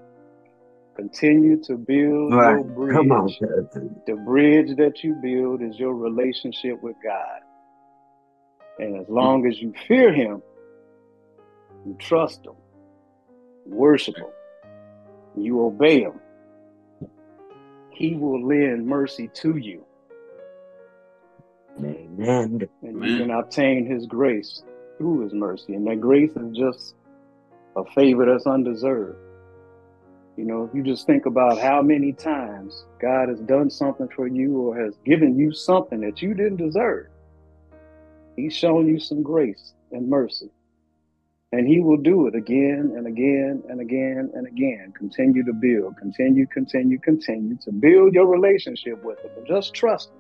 Continue 0.96 1.64
to 1.64 1.76
build 1.78 2.34
your 2.34 2.64
bridge. 2.64 2.96
Come 2.96 3.12
on. 3.12 3.30
The 4.06 4.16
bridge 4.26 4.76
that 4.78 5.04
you 5.04 5.16
build 5.16 5.64
is 5.64 5.80
your 5.80 5.96
relationship 5.96 6.84
with 6.84 6.98
God. 7.04 7.40
And 8.80 9.00
as 9.00 9.08
long 9.10 9.48
as 9.48 9.60
you 9.60 9.74
fear 9.88 10.14
Him, 10.14 10.44
you 11.86 11.96
trust 12.00 12.46
Him, 12.46 12.54
worship 13.66 14.18
Him, 14.18 14.28
you 15.36 15.62
obey 15.64 16.02
Him, 16.02 16.20
He 17.92 18.16
will 18.16 18.46
lend 18.46 18.88
mercy 18.88 19.30
to 19.36 19.58
you. 19.58 19.86
Amen. 21.80 22.68
And 22.82 23.06
you 23.06 23.18
can 23.18 23.32
obtain 23.32 23.86
His 23.86 24.06
grace 24.06 24.64
through 24.98 25.22
His 25.24 25.34
mercy. 25.34 25.76
And 25.76 25.88
that 25.88 26.02
grace 26.02 26.32
is 26.36 26.58
just 26.58 26.96
a 27.76 27.86
favor 27.94 28.26
that's 28.26 28.46
undeserved. 28.46 29.18
You 30.36 30.46
know, 30.46 30.64
if 30.64 30.74
you 30.74 30.84
just 30.84 31.06
think 31.06 31.26
about 31.26 31.60
how 31.60 31.82
many 31.82 32.14
times 32.14 32.86
God 33.02 33.28
has 33.28 33.40
done 33.42 33.70
something 33.70 34.08
for 34.16 34.28
you 34.28 34.58
or 34.58 34.82
has 34.82 34.96
given 35.06 35.38
you 35.38 35.52
something 35.52 36.00
that 36.02 36.22
you 36.22 36.34
didn't 36.34 36.58
deserve, 36.58 37.08
He's 38.36 38.54
shown 38.54 38.88
you 38.88 39.00
some 39.00 39.22
grace 39.22 39.74
and 39.92 40.08
mercy. 40.08 40.50
And 41.52 41.68
He 41.68 41.80
will 41.80 41.98
do 41.98 42.28
it 42.28 42.36
again 42.36 42.94
and 42.96 43.08
again 43.08 43.64
and 43.70 43.82
again 43.82 44.32
and 44.34 44.48
again. 44.48 44.94
Continue 44.96 45.44
to 45.46 45.54
build, 45.54 45.98
continue, 45.98 46.46
continue, 46.48 47.00
continue 47.00 47.58
to 47.58 47.72
build 47.72 48.14
your 48.14 48.28
relationship 48.28 49.04
with 49.04 49.20
Him. 49.24 49.32
And 49.38 49.48
just 49.48 49.74
trust 49.74 50.10
Him. 50.10 50.16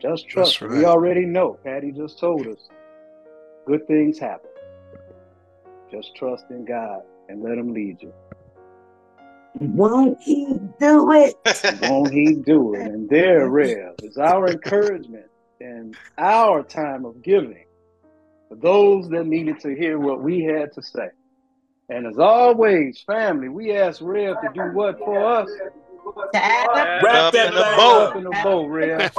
Just 0.00 0.28
trust 0.28 0.58
Him. 0.58 0.70
We 0.70 0.84
already 0.84 1.26
know. 1.26 1.58
Patty 1.64 1.92
just 1.92 2.18
told 2.18 2.46
us 2.46 2.68
good 3.66 3.86
things 3.86 4.18
happen. 4.18 4.50
Just 5.90 6.14
trust 6.16 6.46
in 6.50 6.64
God 6.64 7.02
and 7.28 7.42
let 7.42 7.56
Him 7.56 7.72
lead 7.72 8.02
you. 8.02 8.12
Won't 9.58 10.20
he 10.20 10.46
do 10.78 11.12
it? 11.12 11.34
Won't 11.82 12.12
he 12.12 12.34
do 12.34 12.74
it? 12.74 12.82
And 12.82 13.08
there, 13.08 13.48
Rev, 13.48 13.94
is 14.02 14.18
our 14.18 14.48
encouragement 14.48 15.26
and 15.60 15.96
our 16.18 16.62
time 16.62 17.06
of 17.06 17.22
giving 17.22 17.54
for 17.54 17.65
those 18.50 19.08
that 19.10 19.26
needed 19.26 19.60
to 19.60 19.74
hear 19.74 19.98
what 19.98 20.22
we 20.22 20.44
had 20.44 20.72
to 20.74 20.82
say. 20.82 21.08
And 21.88 22.06
as 22.06 22.18
always, 22.18 23.02
family, 23.06 23.48
we 23.48 23.76
ask 23.76 24.00
Rev 24.02 24.36
to 24.40 24.48
do 24.54 24.62
what 24.72 24.98
for 24.98 25.24
us? 25.24 25.48
Wrap 26.34 27.32
that 27.32 27.48
in 27.48 27.54
the 27.54 27.62
thing 27.62 27.78
up. 27.78 28.16
in 28.16 28.24
the 28.24 28.30
bow, 28.42 28.66
Rev. 28.66 29.12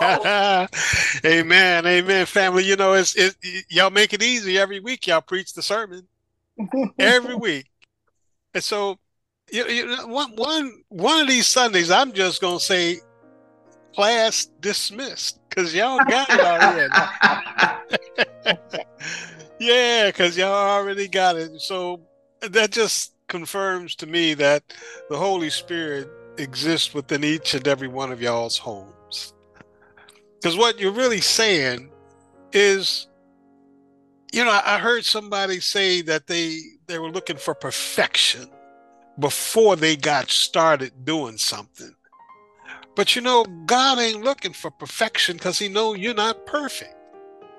amen, 1.26 1.86
amen, 1.86 2.26
family. 2.26 2.64
You 2.64 2.76
know, 2.76 2.94
it's 2.94 3.16
it, 3.16 3.36
y'all 3.70 3.90
make 3.90 4.14
it 4.14 4.24
easy 4.24 4.58
every 4.58 4.80
week. 4.80 5.08
Y'all 5.08 5.22
preach 5.22 5.54
the 5.54 5.62
sermon 5.62 6.08
every 6.98 7.36
week, 7.40 7.70
and 8.54 8.64
so 8.64 8.98
you, 9.52 9.66
you 9.68 9.86
know, 9.88 10.08
one 10.08 10.32
one 10.36 10.84
one 10.90 11.22
of 11.22 11.28
these 11.28 11.48
Sundays, 11.48 11.92
I'm 11.92 12.14
just 12.14 12.42
gonna 12.42 12.60
say, 12.60 13.00
class 13.94 14.46
dismissed, 14.60 15.40
because 15.50 15.74
y'all 15.74 16.00
got 16.08 16.30
it 16.30 16.40
already. 16.40 18.30
yeah, 19.60 20.08
because 20.08 20.38
y'all 20.38 20.52
already 20.52 21.08
got 21.08 21.36
it. 21.36 21.60
So 21.62 22.02
that 22.42 22.72
just 22.72 23.14
confirms 23.28 23.96
to 23.96 24.08
me 24.08 24.34
that 24.36 24.64
the 25.10 25.18
Holy 25.18 25.50
Spirit 25.50 26.10
exists 26.38 26.94
within 26.94 27.24
each 27.24 27.54
and 27.54 27.68
every 27.68 27.88
one 27.88 28.12
of 28.12 28.22
y'all's 28.22 28.58
homes. 28.58 29.34
Because 30.40 30.58
what 30.58 30.80
you're 30.80 30.92
really 30.92 31.22
saying 31.22 31.90
is, 32.54 33.08
you 34.32 34.46
know, 34.46 34.62
I 34.64 34.78
heard 34.78 35.04
somebody 35.04 35.60
say 35.60 36.02
that 36.04 36.28
they 36.28 36.60
they 36.88 37.00
were 37.00 37.10
looking 37.10 37.38
for 37.38 37.54
perfection 37.54 38.50
before 39.20 39.76
they 39.76 39.96
got 39.96 40.30
started 40.30 40.92
doing 41.04 41.38
something. 41.38 41.94
But 42.96 43.16
you 43.16 43.22
know, 43.22 43.46
God 43.66 44.00
ain't 44.00 44.24
looking 44.24 44.54
for 44.54 44.72
perfection 44.72 45.38
because 45.38 45.60
He 45.60 45.70
know 45.70 45.94
you're 45.94 46.14
not 46.14 46.46
perfect. 46.46 46.96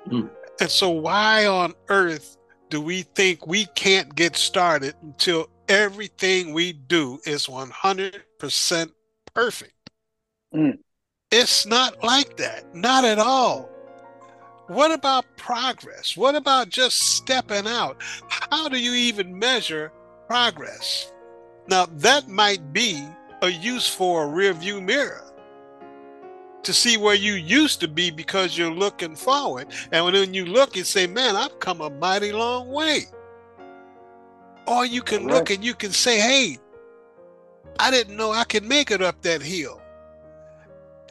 Mm. 0.08 0.30
And 0.60 0.70
so, 0.70 0.90
why 0.90 1.46
on 1.46 1.74
earth 1.88 2.36
do 2.68 2.80
we 2.80 3.02
think 3.02 3.46
we 3.46 3.66
can't 3.74 4.14
get 4.14 4.36
started 4.36 4.94
until 5.02 5.48
everything 5.68 6.52
we 6.52 6.72
do 6.72 7.20
is 7.24 7.46
100% 7.46 8.92
perfect? 9.34 9.90
Mm. 10.54 10.78
It's 11.30 11.66
not 11.66 12.02
like 12.02 12.36
that, 12.38 12.74
not 12.74 13.04
at 13.04 13.18
all. 13.18 13.68
What 14.66 14.92
about 14.92 15.24
progress? 15.36 16.16
What 16.16 16.34
about 16.34 16.68
just 16.68 16.98
stepping 16.98 17.66
out? 17.66 18.02
How 18.28 18.68
do 18.68 18.78
you 18.78 18.92
even 18.92 19.38
measure 19.38 19.92
progress? 20.26 21.12
Now, 21.68 21.86
that 21.86 22.28
might 22.28 22.72
be 22.72 23.06
a 23.42 23.48
use 23.48 23.88
for 23.88 24.24
a 24.24 24.26
rear 24.26 24.52
view 24.52 24.80
mirror 24.80 25.24
to 26.62 26.72
see 26.72 26.96
where 26.96 27.14
you 27.14 27.34
used 27.34 27.80
to 27.80 27.88
be 27.88 28.10
because 28.10 28.56
you're 28.56 28.70
looking 28.70 29.16
forward. 29.16 29.68
And 29.92 30.04
when 30.04 30.34
you 30.34 30.44
look 30.44 30.76
and 30.76 30.86
say, 30.86 31.06
man, 31.06 31.36
I've 31.36 31.58
come 31.60 31.80
a 31.80 31.90
mighty 31.90 32.32
long 32.32 32.70
way. 32.70 33.04
Or 34.66 34.84
you 34.84 35.02
can 35.02 35.20
Correct. 35.20 35.34
look 35.34 35.50
and 35.50 35.64
you 35.64 35.74
can 35.74 35.92
say, 35.92 36.20
hey, 36.20 36.58
I 37.78 37.90
didn't 37.90 38.16
know 38.16 38.32
I 38.32 38.44
could 38.44 38.64
make 38.64 38.90
it 38.90 39.02
up 39.02 39.22
that 39.22 39.40
hill. 39.40 39.80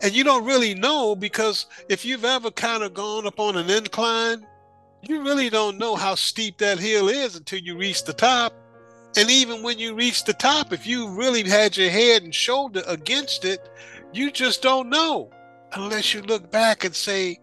And 0.03 0.13
you 0.13 0.23
don't 0.23 0.45
really 0.45 0.75
know 0.75 1.15
because 1.15 1.65
if 1.89 2.05
you've 2.05 2.25
ever 2.25 2.51
kind 2.51 2.83
of 2.83 2.93
gone 2.93 3.25
up 3.25 3.39
on 3.39 3.57
an 3.57 3.69
incline, 3.69 4.45
you 5.01 5.23
really 5.23 5.49
don't 5.49 5.79
know 5.79 5.95
how 5.95 6.13
steep 6.13 6.57
that 6.59 6.77
hill 6.77 7.07
is 7.07 7.35
until 7.35 7.59
you 7.59 7.77
reach 7.77 8.03
the 8.03 8.13
top. 8.13 8.53
And 9.15 9.31
even 9.31 9.63
when 9.63 9.79
you 9.79 9.95
reach 9.95 10.25
the 10.25 10.33
top, 10.33 10.71
if 10.71 10.85
you 10.85 11.09
really 11.09 11.41
had 11.43 11.75
your 11.75 11.89
head 11.89 12.21
and 12.21 12.35
shoulder 12.35 12.83
against 12.87 13.43
it, 13.43 13.67
you 14.13 14.29
just 14.29 14.61
don't 14.61 14.89
know 14.89 15.31
unless 15.73 16.13
you 16.13 16.21
look 16.21 16.51
back 16.51 16.83
and 16.83 16.95
say, 16.95 17.39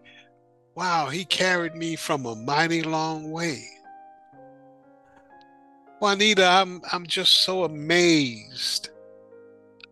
wow, 0.75 1.07
he 1.07 1.25
carried 1.25 1.75
me 1.75 1.95
from 1.95 2.25
a 2.25 2.35
mighty 2.35 2.81
long 2.81 3.31
way. 3.31 3.63
Juanita, 5.99 6.45
I'm 6.45 6.81
I'm 6.91 7.05
just 7.05 7.43
so 7.43 7.63
amazed. 7.63 8.89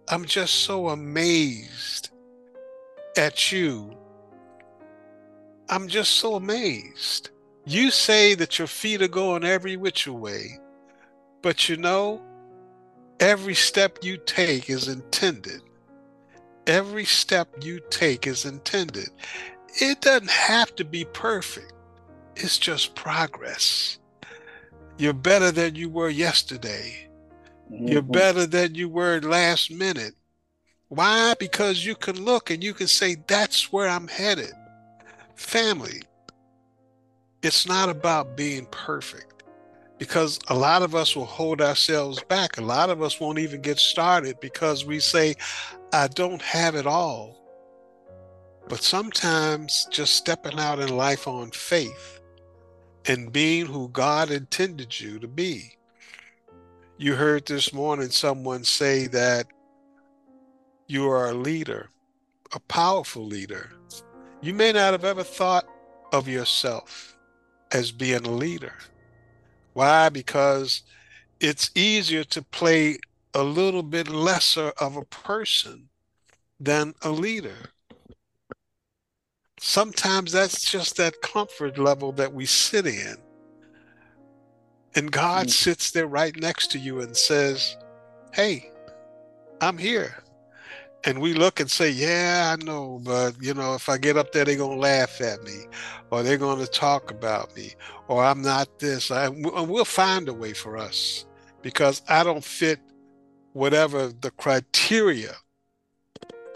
I'm 0.10 0.26
just 0.26 0.56
so 0.56 0.89
amazed 0.89 2.10
at 3.15 3.52
you 3.52 3.96
I'm 5.69 5.88
just 5.88 6.17
so 6.17 6.36
amazed. 6.36 7.30
You 7.65 7.89
say 7.89 8.36
that 8.36 8.60
your 8.60 8.67
feet 8.67 9.02
are 9.02 9.08
going 9.08 9.43
every 9.43 9.78
which 9.78 10.08
way, 10.08 10.60
but 11.41 11.69
you 11.69 11.78
know, 11.78 12.22
every 13.19 13.56
step 13.56 14.00
you 14.04 14.17
take 14.17 14.69
is 14.69 14.88
intended. 14.88 15.62
Every 16.65 17.06
step 17.06 17.49
you 17.62 17.82
take 17.89 18.26
is 18.26 18.45
intended. 18.45 19.10
It 19.82 20.02
doesn't 20.02 20.30
have 20.30 20.76
to 20.76 20.86
be 20.86 21.06
perfect, 21.06 21.73
it's 22.36 22.58
just 22.58 22.95
progress. 22.95 23.99
You're 24.97 25.13
better 25.13 25.52
than 25.52 25.76
you 25.76 25.89
were 25.89 26.10
yesterday. 26.10 27.10
You're 27.69 28.04
Mhm. 28.04 28.12
better 28.12 28.45
than 28.45 28.76
you 28.76 28.88
were 28.88 29.19
last 29.21 29.71
minute. 29.71 30.15
Why? 30.89 31.34
Because 31.39 31.84
you 31.84 31.95
can 31.95 32.23
look 32.23 32.52
and 32.52 32.63
you 32.63 32.73
can 32.73 32.88
say, 32.88 33.15
that's 33.28 33.73
where 33.73 33.88
I'm 33.88 34.08
headed. 34.08 34.54
Family, 35.36 36.04
it's 37.41 37.65
not 37.65 37.89
about 37.89 38.38
being 38.38 38.67
perfect 38.67 39.33
because 40.04 40.38
a 40.50 40.54
lot 40.54 40.82
of 40.82 40.96
us 40.96 41.16
will 41.16 41.24
hold 41.24 41.62
ourselves 41.62 42.22
back. 42.24 42.58
A 42.58 42.62
lot 42.62 42.89
of 42.89 43.02
us 43.02 43.22
won't 43.22 43.39
even 43.39 43.62
get 43.62 43.80
started 43.80 44.38
because 44.42 44.84
we 44.84 45.00
say, 45.00 45.34
I 45.94 46.10
don't 46.10 46.42
have 46.42 46.76
it 46.76 46.86
all. 46.86 47.38
But 48.68 48.82
sometimes 48.82 49.88
just 49.92 50.16
stepping 50.16 50.60
out 50.60 50.80
in 50.80 50.98
life 50.98 51.26
on 51.26 51.52
faith 51.52 52.20
and 53.06 53.32
being 53.32 53.66
who 53.66 53.88
God 53.88 54.30
intended 54.30 55.00
you 55.00 55.20
to 55.20 55.28
be. 55.30 55.78
You 56.98 57.16
heard 57.16 57.46
this 57.46 57.72
morning 57.72 58.10
someone 58.10 58.66
say 58.66 59.08
that 59.08 59.48
you 60.89 61.10
are 61.10 61.30
a 61.30 61.34
leader, 61.34 61.92
a 62.54 62.60
powerful 62.60 63.26
leader. 63.26 63.72
You 64.42 64.54
may 64.54 64.74
not 64.74 64.92
have 64.92 65.06
ever 65.06 65.24
thought 65.24 65.66
of 66.12 66.28
yourself 66.28 67.18
as 67.72 67.94
being 67.94 68.26
a 68.28 68.32
leader. 68.32 68.74
Why? 69.73 70.09
Because 70.09 70.83
it's 71.39 71.71
easier 71.75 72.23
to 72.25 72.41
play 72.41 72.97
a 73.33 73.43
little 73.43 73.83
bit 73.83 74.07
lesser 74.07 74.71
of 74.79 74.95
a 74.95 75.05
person 75.05 75.89
than 76.59 76.93
a 77.01 77.09
leader. 77.09 77.71
Sometimes 79.59 80.31
that's 80.31 80.69
just 80.69 80.97
that 80.97 81.21
comfort 81.21 81.77
level 81.77 82.12
that 82.13 82.33
we 82.33 82.45
sit 82.45 82.86
in. 82.86 83.15
And 84.95 85.12
God 85.12 85.47
mm. 85.47 85.51
sits 85.51 85.91
there 85.91 86.07
right 86.07 86.36
next 86.36 86.71
to 86.71 86.79
you 86.79 87.01
and 87.01 87.15
says, 87.15 87.77
Hey, 88.33 88.71
I'm 89.62 89.77
here. 89.77 90.22
And 91.06 91.20
we 91.20 91.34
look 91.34 91.60
and 91.60 91.70
say, 91.70 91.89
Yeah, 91.89 92.56
I 92.58 92.63
know, 92.63 93.02
but 93.04 93.36
you 93.42 93.54
know, 93.54 93.76
if 93.76 93.89
I 93.89 93.98
get 93.98 94.18
up 94.18 94.32
there, 94.32 94.46
they're 94.46 94.56
gonna 94.56 94.80
laugh 94.80 95.20
at 95.22 95.44
me, 95.44 95.66
or 96.12 96.24
they're 96.24 96.38
gonna 96.38 96.68
talk 96.68 97.12
about 97.12 97.56
me, 97.56 97.74
or 98.08 98.24
I'm 98.24 98.42
not 98.42 98.80
this. 98.80 99.12
I, 99.12 99.26
and 99.26 99.70
we'll 99.70 99.86
find 99.86 100.30
a 100.30 100.34
way 100.34 100.54
for 100.54 100.78
us 100.78 101.26
because 101.62 102.02
I 102.08 102.24
don't 102.24 102.44
fit 102.44 102.80
whatever 103.54 104.08
the 104.08 104.32
criteria 104.32 105.34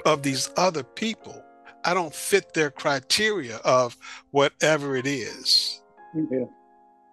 of 0.06 0.24
these 0.24 0.50
other 0.58 0.84
people. 0.84 1.44
I 1.84 1.94
don't 1.94 2.14
fit 2.14 2.54
their 2.54 2.72
criteria 2.72 3.58
of 3.58 3.98
whatever 4.32 4.96
it 4.96 5.08
is. 5.08 5.82
Yeah. 6.14 6.46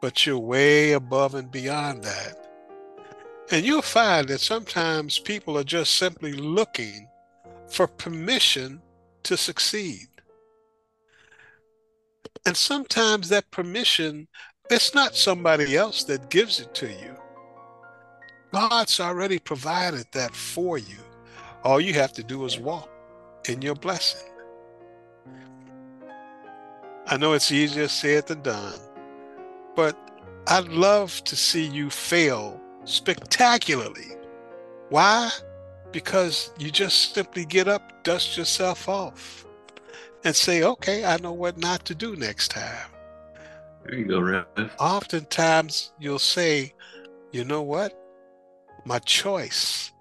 But 0.01 0.27
you're 0.27 0.39
way 0.39 0.93
above 0.93 1.35
and 1.35 1.51
beyond 1.51 2.03
that. 2.05 2.45
And 3.51 3.65
you'll 3.65 3.83
find 3.83 4.29
that 4.29 4.41
sometimes 4.41 5.19
people 5.19 5.59
are 5.59 5.65
just 5.65 5.97
simply 5.97 6.33
looking 6.33 7.09
for 7.69 7.87
permission 7.87 8.81
to 9.25 9.37
succeed. 9.37 10.09
And 12.47 12.57
sometimes 12.57 13.29
that 13.31 13.51
permission, 13.51 14.29
it's 14.71 14.95
not 14.95 15.17
somebody 15.17 15.77
else 15.77 16.05
that 16.05 16.31
gives 16.31 16.61
it 16.61 16.75
to 16.75 16.89
you. 16.89 17.17
God's 18.53 19.01
already 19.01 19.39
provided 19.39 20.07
that 20.13 20.35
for 20.35 20.79
you. 20.79 20.99
All 21.65 21.81
you 21.81 21.95
have 21.95 22.13
to 22.13 22.23
do 22.23 22.45
is 22.45 22.59
walk 22.59 22.91
in 23.49 23.63
your 23.63 23.75
blessing. 23.75 24.31
I 27.07 27.17
know 27.17 27.33
it's 27.33 27.53
easier 27.53 27.89
said 27.89 28.27
than 28.27 28.43
done, 28.43 28.79
but 29.75 29.97
I'd 30.47 30.69
love 30.69 31.25
to 31.25 31.37
see 31.37 31.67
you 31.67 31.91
fail 31.91 32.61
spectacularly. 32.85 34.17
Why? 34.91 35.31
Because 35.95 36.51
you 36.59 36.73
just 36.73 37.15
simply 37.15 37.45
get 37.45 37.69
up, 37.69 38.03
dust 38.03 38.37
yourself 38.37 38.89
off, 38.89 39.47
and 40.25 40.35
say, 40.35 40.65
okay, 40.65 41.05
I 41.05 41.19
know 41.19 41.33
what 41.33 41.57
not 41.57 41.85
to 41.85 41.95
do 41.95 42.17
next 42.17 42.49
time. 42.49 42.91
There 43.85 43.95
you 43.95 44.05
go, 44.05 44.19
Rev. 44.19 44.45
Oftentimes 44.81 45.93
you'll 46.01 46.19
say, 46.19 46.75
you 47.31 47.45
know 47.45 47.63
what? 47.63 47.97
My 48.85 48.99
choice. 48.99 49.93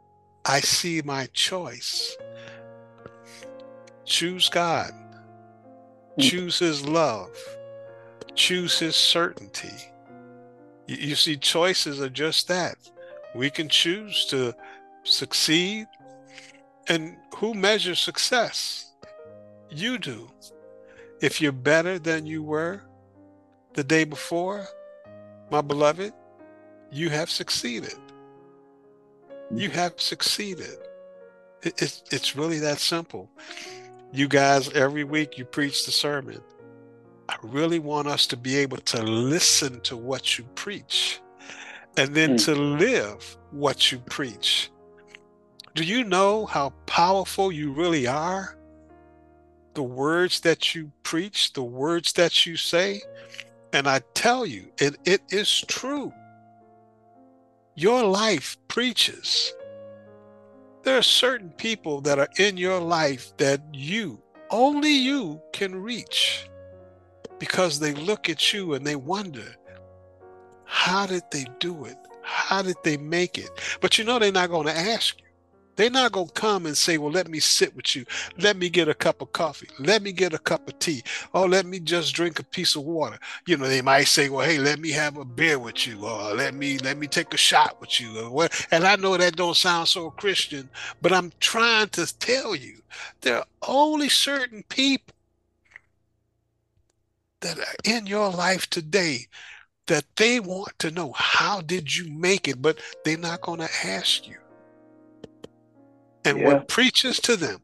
I 0.46 0.62
see 0.62 1.04
my 1.06 1.28
choice. 1.32 2.18
Choose 4.04 4.50
God. 4.50 4.92
Hmm. 6.16 6.22
Choose 6.22 6.58
His 6.58 6.88
love. 6.88 7.38
Choose 8.34 8.80
His 8.80 8.96
certainty. 8.96 9.92
You, 10.88 10.96
you 11.10 11.16
see, 11.16 11.38
choices 11.38 12.02
are 12.02 12.10
just 12.10 12.48
that. 12.48 12.78
We 13.36 13.52
can 13.52 13.70
choose 13.70 14.26
to 14.32 14.56
succeed. 15.04 15.88
And 16.88 17.18
who 17.36 17.54
measures 17.54 18.00
success? 18.00 18.92
You 19.70 19.98
do. 19.98 20.30
If 21.22 21.40
you're 21.40 21.52
better 21.52 22.00
than 22.00 22.26
you 22.26 22.44
were 22.44 22.82
the 23.74 23.84
day 23.84 24.04
before, 24.04 24.66
my 25.50 25.62
beloved, 25.62 26.14
you 26.92 27.10
have 27.10 27.30
succeeded. 27.30 27.96
You 29.56 29.70
have 29.70 30.00
succeeded. 30.02 30.78
It's, 31.64 32.04
it's 32.12 32.36
really 32.36 32.60
that 32.60 32.80
simple. 32.80 33.30
You 34.12 34.28
guys, 34.28 34.70
every 34.74 35.04
week 35.04 35.38
you 35.38 35.46
preach 35.46 35.86
the 35.86 35.92
sermon. 35.92 36.42
I 37.30 37.36
really 37.42 37.80
want 37.80 38.08
us 38.08 38.28
to 38.28 38.38
be 38.38 38.58
able 38.58 38.78
to 38.78 39.02
listen 39.02 39.80
to 39.82 39.96
what 39.96 40.38
you 40.38 40.44
preach 40.56 41.22
and 41.98 42.14
then 42.14 42.32
hmm. 42.32 42.36
to 42.38 42.56
live 42.56 43.38
what 43.52 43.92
you 43.92 44.00
preach. 44.00 44.72
Do 45.76 45.84
you 45.84 46.04
know 46.04 46.46
how 46.46 46.70
powerful 46.86 47.52
you 47.52 47.72
really 47.72 48.06
are? 48.06 48.56
The 49.74 49.82
words 49.82 50.42
that 50.42 50.76
you 50.76 50.92
preach, 51.02 51.54
the 51.54 51.64
words 51.64 52.14
that 52.14 52.46
you 52.46 52.58
say. 52.58 53.02
And 53.74 53.88
I 53.88 54.02
tell 54.14 54.46
you, 54.46 54.72
it, 54.78 54.98
it 55.04 55.22
is 55.30 55.62
true. 55.68 56.14
Your 57.74 58.04
life 58.04 58.56
preaches. 58.68 59.52
There 60.84 60.96
are 60.96 61.02
certain 61.02 61.50
people 61.50 62.02
that 62.02 62.20
are 62.20 62.30
in 62.38 62.56
your 62.56 62.80
life 62.80 63.36
that 63.38 63.62
you, 63.74 64.22
only 64.52 64.94
you, 64.94 65.42
can 65.54 65.76
reach 65.76 66.50
because 67.40 67.80
they 67.80 67.94
look 67.94 68.30
at 68.30 68.54
you 68.54 68.76
and 68.76 68.86
they 68.86 68.96
wonder, 68.96 69.56
how 70.66 71.08
did 71.08 71.24
they 71.32 71.48
do 71.60 71.86
it? 71.86 71.98
How 72.22 72.62
did 72.62 72.76
they 72.84 72.98
make 72.98 73.40
it? 73.40 73.50
But 73.82 73.98
you 73.98 74.04
know, 74.04 74.20
they're 74.20 74.32
not 74.32 74.52
going 74.52 74.68
to 74.68 74.78
ask 74.78 75.18
you. 75.18 75.23
They're 75.76 75.90
not 75.90 76.12
going 76.12 76.28
to 76.28 76.34
come 76.34 76.66
and 76.66 76.78
say, 76.78 76.98
Well, 76.98 77.12
let 77.12 77.28
me 77.28 77.40
sit 77.40 77.76
with 77.76 77.96
you. 77.96 78.06
Let 78.38 78.58
me 78.58 78.70
get 78.70 78.88
a 78.88 78.94
cup 78.94 79.22
of 79.22 79.32
coffee. 79.32 79.70
Let 79.80 80.02
me 80.02 80.12
get 80.12 80.34
a 80.34 80.40
cup 80.40 80.68
of 80.68 80.78
tea. 80.80 81.04
Oh, 81.34 81.46
let 81.46 81.66
me 81.66 81.80
just 81.80 82.14
drink 82.14 82.40
a 82.40 82.44
piece 82.44 82.76
of 82.76 82.84
water. 82.84 83.18
You 83.48 83.58
know, 83.58 83.68
they 83.68 83.82
might 83.82 84.08
say, 84.08 84.30
Well, 84.30 84.46
hey, 84.46 84.60
let 84.60 84.80
me 84.80 84.92
have 84.92 85.18
a 85.18 85.26
beer 85.26 85.58
with 85.58 85.88
you, 85.88 86.06
or 86.06 86.34
let 86.34 86.54
me 86.54 86.78
let 86.78 86.98
me 86.98 87.08
take 87.08 87.34
a 87.34 87.38
shot 87.38 87.80
with 87.82 88.00
you. 88.00 88.20
Or 88.20 88.30
what 88.30 88.68
and 88.72 88.84
I 88.84 88.96
know 88.96 89.18
that 89.18 89.36
don't 89.36 89.58
sound 89.58 89.88
so 89.88 90.12
Christian, 90.12 90.70
but 91.02 91.12
I'm 91.12 91.32
trying 91.40 91.90
to 91.90 92.20
tell 92.20 92.56
you 92.56 92.82
there 93.22 93.38
are 93.38 93.46
only 93.68 94.10
certain 94.10 94.64
people 94.70 95.16
that 97.42 97.60
are 97.60 97.76
in 97.84 98.08
your 98.08 98.30
life 98.30 98.70
today 98.70 99.28
that 99.88 100.06
they 100.16 100.40
want 100.40 100.78
to 100.80 100.92
know 100.92 101.12
how 101.12 101.62
did 101.62 101.96
you 101.96 102.10
make 102.10 102.48
it, 102.48 102.62
but 102.62 102.80
they're 103.04 103.18
not 103.18 103.42
going 103.42 103.60
to 103.60 103.70
ask 103.86 104.28
you. 104.28 104.38
And 106.26 106.40
Yeah. 106.40 106.46
what 106.48 106.68
preaches 106.68 107.20
to 107.22 107.36
them 107.36 107.62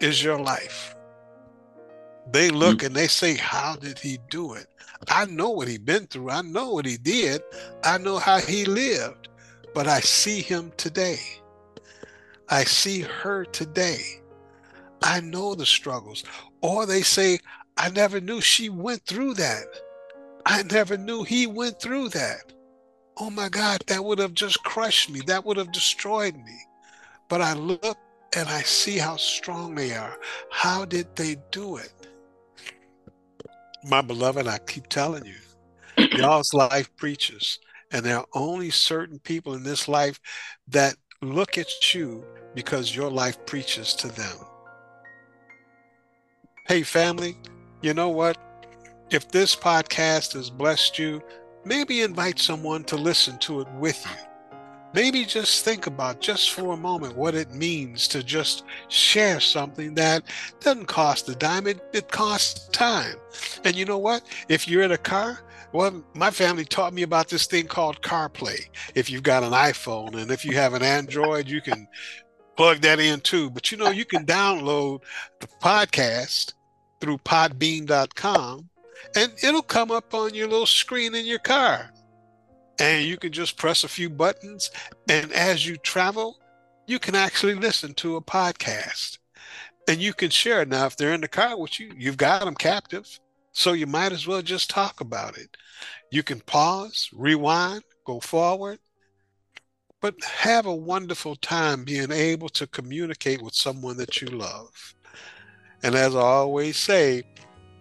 is 0.00 0.22
your 0.22 0.38
life. 0.38 0.94
They 2.30 2.50
look 2.50 2.78
mm. 2.78 2.86
and 2.86 2.96
they 2.96 3.08
say, 3.08 3.36
How 3.36 3.76
did 3.76 3.98
he 3.98 4.18
do 4.30 4.54
it? 4.54 4.66
I 5.08 5.26
know 5.26 5.50
what 5.50 5.68
he 5.68 5.78
been 5.78 6.06
through. 6.06 6.30
I 6.30 6.42
know 6.42 6.70
what 6.70 6.86
he 6.86 6.96
did. 6.96 7.42
I 7.84 7.98
know 7.98 8.18
how 8.18 8.38
he 8.38 8.64
lived. 8.64 9.28
But 9.74 9.86
I 9.86 10.00
see 10.00 10.42
him 10.42 10.72
today. 10.76 11.20
I 12.48 12.64
see 12.64 13.00
her 13.00 13.44
today. 13.44 14.02
I 15.02 15.20
know 15.20 15.54
the 15.54 15.66
struggles. 15.66 16.24
Or 16.60 16.86
they 16.86 17.02
say, 17.02 17.38
I 17.76 17.90
never 17.90 18.20
knew 18.20 18.40
she 18.40 18.68
went 18.68 19.04
through 19.06 19.34
that. 19.34 19.66
I 20.44 20.62
never 20.64 20.96
knew 20.96 21.22
he 21.22 21.46
went 21.46 21.80
through 21.80 22.08
that. 22.10 22.52
Oh 23.18 23.30
my 23.30 23.48
God, 23.48 23.84
that 23.86 24.04
would 24.04 24.18
have 24.18 24.34
just 24.34 24.62
crushed 24.64 25.10
me. 25.10 25.20
That 25.26 25.44
would 25.44 25.56
have 25.56 25.72
destroyed 25.72 26.34
me. 26.34 26.58
But 27.28 27.42
I 27.42 27.52
look 27.54 27.96
and 28.36 28.48
I 28.48 28.62
see 28.62 28.98
how 28.98 29.16
strong 29.16 29.74
they 29.74 29.94
are. 29.94 30.18
How 30.50 30.84
did 30.84 31.14
they 31.16 31.36
do 31.50 31.76
it? 31.76 31.92
My 33.84 34.00
beloved, 34.00 34.46
I 34.46 34.58
keep 34.58 34.88
telling 34.88 35.24
you, 35.24 36.06
y'all's 36.16 36.52
life 36.52 36.94
preachers. 36.96 37.58
And 37.90 38.04
there 38.04 38.18
are 38.18 38.26
only 38.34 38.70
certain 38.70 39.18
people 39.18 39.54
in 39.54 39.62
this 39.62 39.88
life 39.88 40.20
that 40.68 40.96
look 41.22 41.56
at 41.56 41.94
you 41.94 42.24
because 42.54 42.94
your 42.94 43.10
life 43.10 43.44
preaches 43.46 43.94
to 43.94 44.08
them. 44.08 44.36
Hey, 46.66 46.82
family, 46.82 47.36
you 47.80 47.94
know 47.94 48.10
what? 48.10 48.36
If 49.10 49.30
this 49.30 49.56
podcast 49.56 50.34
has 50.34 50.50
blessed 50.50 50.98
you, 50.98 51.22
maybe 51.64 52.02
invite 52.02 52.38
someone 52.38 52.84
to 52.84 52.96
listen 52.96 53.38
to 53.38 53.60
it 53.60 53.68
with 53.72 54.04
you. 54.04 54.27
Maybe 54.94 55.24
just 55.24 55.64
think 55.64 55.86
about 55.86 56.20
just 56.20 56.52
for 56.52 56.72
a 56.72 56.76
moment 56.76 57.16
what 57.16 57.34
it 57.34 57.52
means 57.52 58.08
to 58.08 58.22
just 58.22 58.64
share 58.88 59.38
something 59.38 59.94
that 59.94 60.22
doesn't 60.60 60.86
cost 60.86 61.28
a 61.28 61.34
dime, 61.34 61.66
it, 61.66 61.80
it 61.92 62.10
costs 62.10 62.68
time. 62.68 63.16
And 63.64 63.76
you 63.76 63.84
know 63.84 63.98
what? 63.98 64.22
If 64.48 64.66
you're 64.66 64.82
in 64.82 64.92
a 64.92 64.98
car, 64.98 65.40
well, 65.72 66.02
my 66.14 66.30
family 66.30 66.64
taught 66.64 66.94
me 66.94 67.02
about 67.02 67.28
this 67.28 67.46
thing 67.46 67.66
called 67.66 68.00
CarPlay. 68.00 68.68
If 68.94 69.10
you've 69.10 69.22
got 69.22 69.42
an 69.42 69.52
iPhone 69.52 70.16
and 70.16 70.30
if 70.30 70.44
you 70.44 70.52
have 70.54 70.72
an 70.72 70.82
Android, 70.82 71.48
you 71.48 71.60
can 71.60 71.86
plug 72.56 72.80
that 72.80 72.98
in 72.98 73.20
too. 73.20 73.50
But 73.50 73.70
you 73.70 73.76
know, 73.76 73.90
you 73.90 74.06
can 74.06 74.24
download 74.24 75.02
the 75.40 75.48
podcast 75.62 76.54
through 77.00 77.18
podbean.com 77.18 78.68
and 79.14 79.32
it'll 79.42 79.62
come 79.62 79.90
up 79.90 80.14
on 80.14 80.34
your 80.34 80.48
little 80.48 80.66
screen 80.66 81.14
in 81.14 81.26
your 81.26 81.38
car 81.38 81.92
and 82.78 83.04
you 83.04 83.16
can 83.16 83.32
just 83.32 83.56
press 83.56 83.84
a 83.84 83.88
few 83.88 84.08
buttons. 84.08 84.70
And 85.08 85.32
as 85.32 85.66
you 85.66 85.76
travel, 85.76 86.38
you 86.86 86.98
can 86.98 87.14
actually 87.14 87.54
listen 87.54 87.94
to 87.94 88.16
a 88.16 88.22
podcast 88.22 89.18
and 89.88 90.00
you 90.00 90.12
can 90.12 90.30
share 90.30 90.62
it. 90.62 90.68
Now, 90.68 90.86
if 90.86 90.96
they're 90.96 91.14
in 91.14 91.20
the 91.20 91.28
car 91.28 91.58
with 91.58 91.80
you, 91.80 91.92
you've 91.96 92.16
got 92.16 92.44
them 92.44 92.54
captive. 92.54 93.06
So 93.52 93.72
you 93.72 93.86
might 93.86 94.12
as 94.12 94.26
well 94.26 94.42
just 94.42 94.70
talk 94.70 95.00
about 95.00 95.36
it. 95.36 95.56
You 96.12 96.22
can 96.22 96.40
pause, 96.40 97.08
rewind, 97.12 97.82
go 98.04 98.20
forward, 98.20 98.78
but 100.00 100.14
have 100.22 100.66
a 100.66 100.74
wonderful 100.74 101.34
time 101.36 101.84
being 101.84 102.12
able 102.12 102.48
to 102.50 102.66
communicate 102.68 103.42
with 103.42 103.54
someone 103.54 103.96
that 103.96 104.20
you 104.20 104.28
love. 104.28 104.94
And 105.82 105.94
as 105.94 106.14
I 106.14 106.20
always 106.20 106.76
say, 106.76 107.22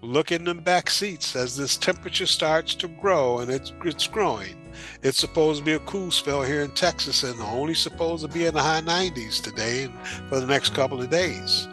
look 0.02 0.32
in 0.32 0.44
the 0.44 0.56
back 0.56 0.90
seats 0.90 1.36
as 1.36 1.56
this 1.56 1.78
temperature 1.78 2.26
starts 2.26 2.74
to 2.76 2.88
grow 2.88 3.40
and 3.40 3.52
it's, 3.52 3.72
it's 3.84 4.08
growing 4.08 4.67
it's 5.04 5.18
supposed 5.18 5.60
to 5.60 5.66
be 5.66 5.74
a 5.74 5.80
cool 5.80 6.12
spell 6.12 6.42
here 6.42 6.62
in 6.62 6.72
Texas 6.72 7.24
and 7.24 7.40
only 7.42 7.74
supposed 7.74 8.26
to 8.26 8.32
be 8.32 8.46
in 8.46 8.54
the 8.54 8.62
high 8.62 8.82
90s 8.82 9.42
today 9.42 9.84
and 9.84 9.94
for 10.30 10.40
the 10.40 10.46
next 10.46 10.74
couple 10.74 11.02
of 11.02 11.10
days. 11.10 11.68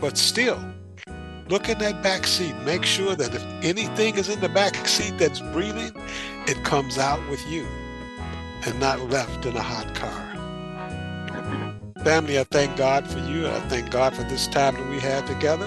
But 0.00 0.16
still, 0.16 0.60
look 1.48 1.68
in 1.68 1.78
that 1.78 2.02
back 2.02 2.26
seat. 2.26 2.54
Make 2.64 2.84
sure 2.84 3.16
that 3.16 3.34
if 3.34 3.44
anything 3.64 4.16
is 4.16 4.28
in 4.28 4.40
the 4.40 4.48
back 4.48 4.74
seat 4.86 5.14
that's 5.18 5.40
breathing, 5.40 5.92
it 6.46 6.62
comes 6.64 6.98
out 6.98 7.20
with 7.28 7.44
you 7.48 7.66
and 8.66 8.78
not 8.80 9.00
left 9.10 9.46
in 9.46 9.56
a 9.56 9.62
hot 9.62 9.94
car. 9.94 10.24
Family, 12.04 12.38
I 12.38 12.44
thank 12.44 12.76
God 12.76 13.06
for 13.06 13.18
you. 13.18 13.48
I 13.48 13.60
thank 13.68 13.90
God 13.90 14.14
for 14.14 14.22
this 14.24 14.46
time 14.46 14.74
that 14.74 14.88
we 14.88 15.00
had 15.00 15.26
together. 15.26 15.66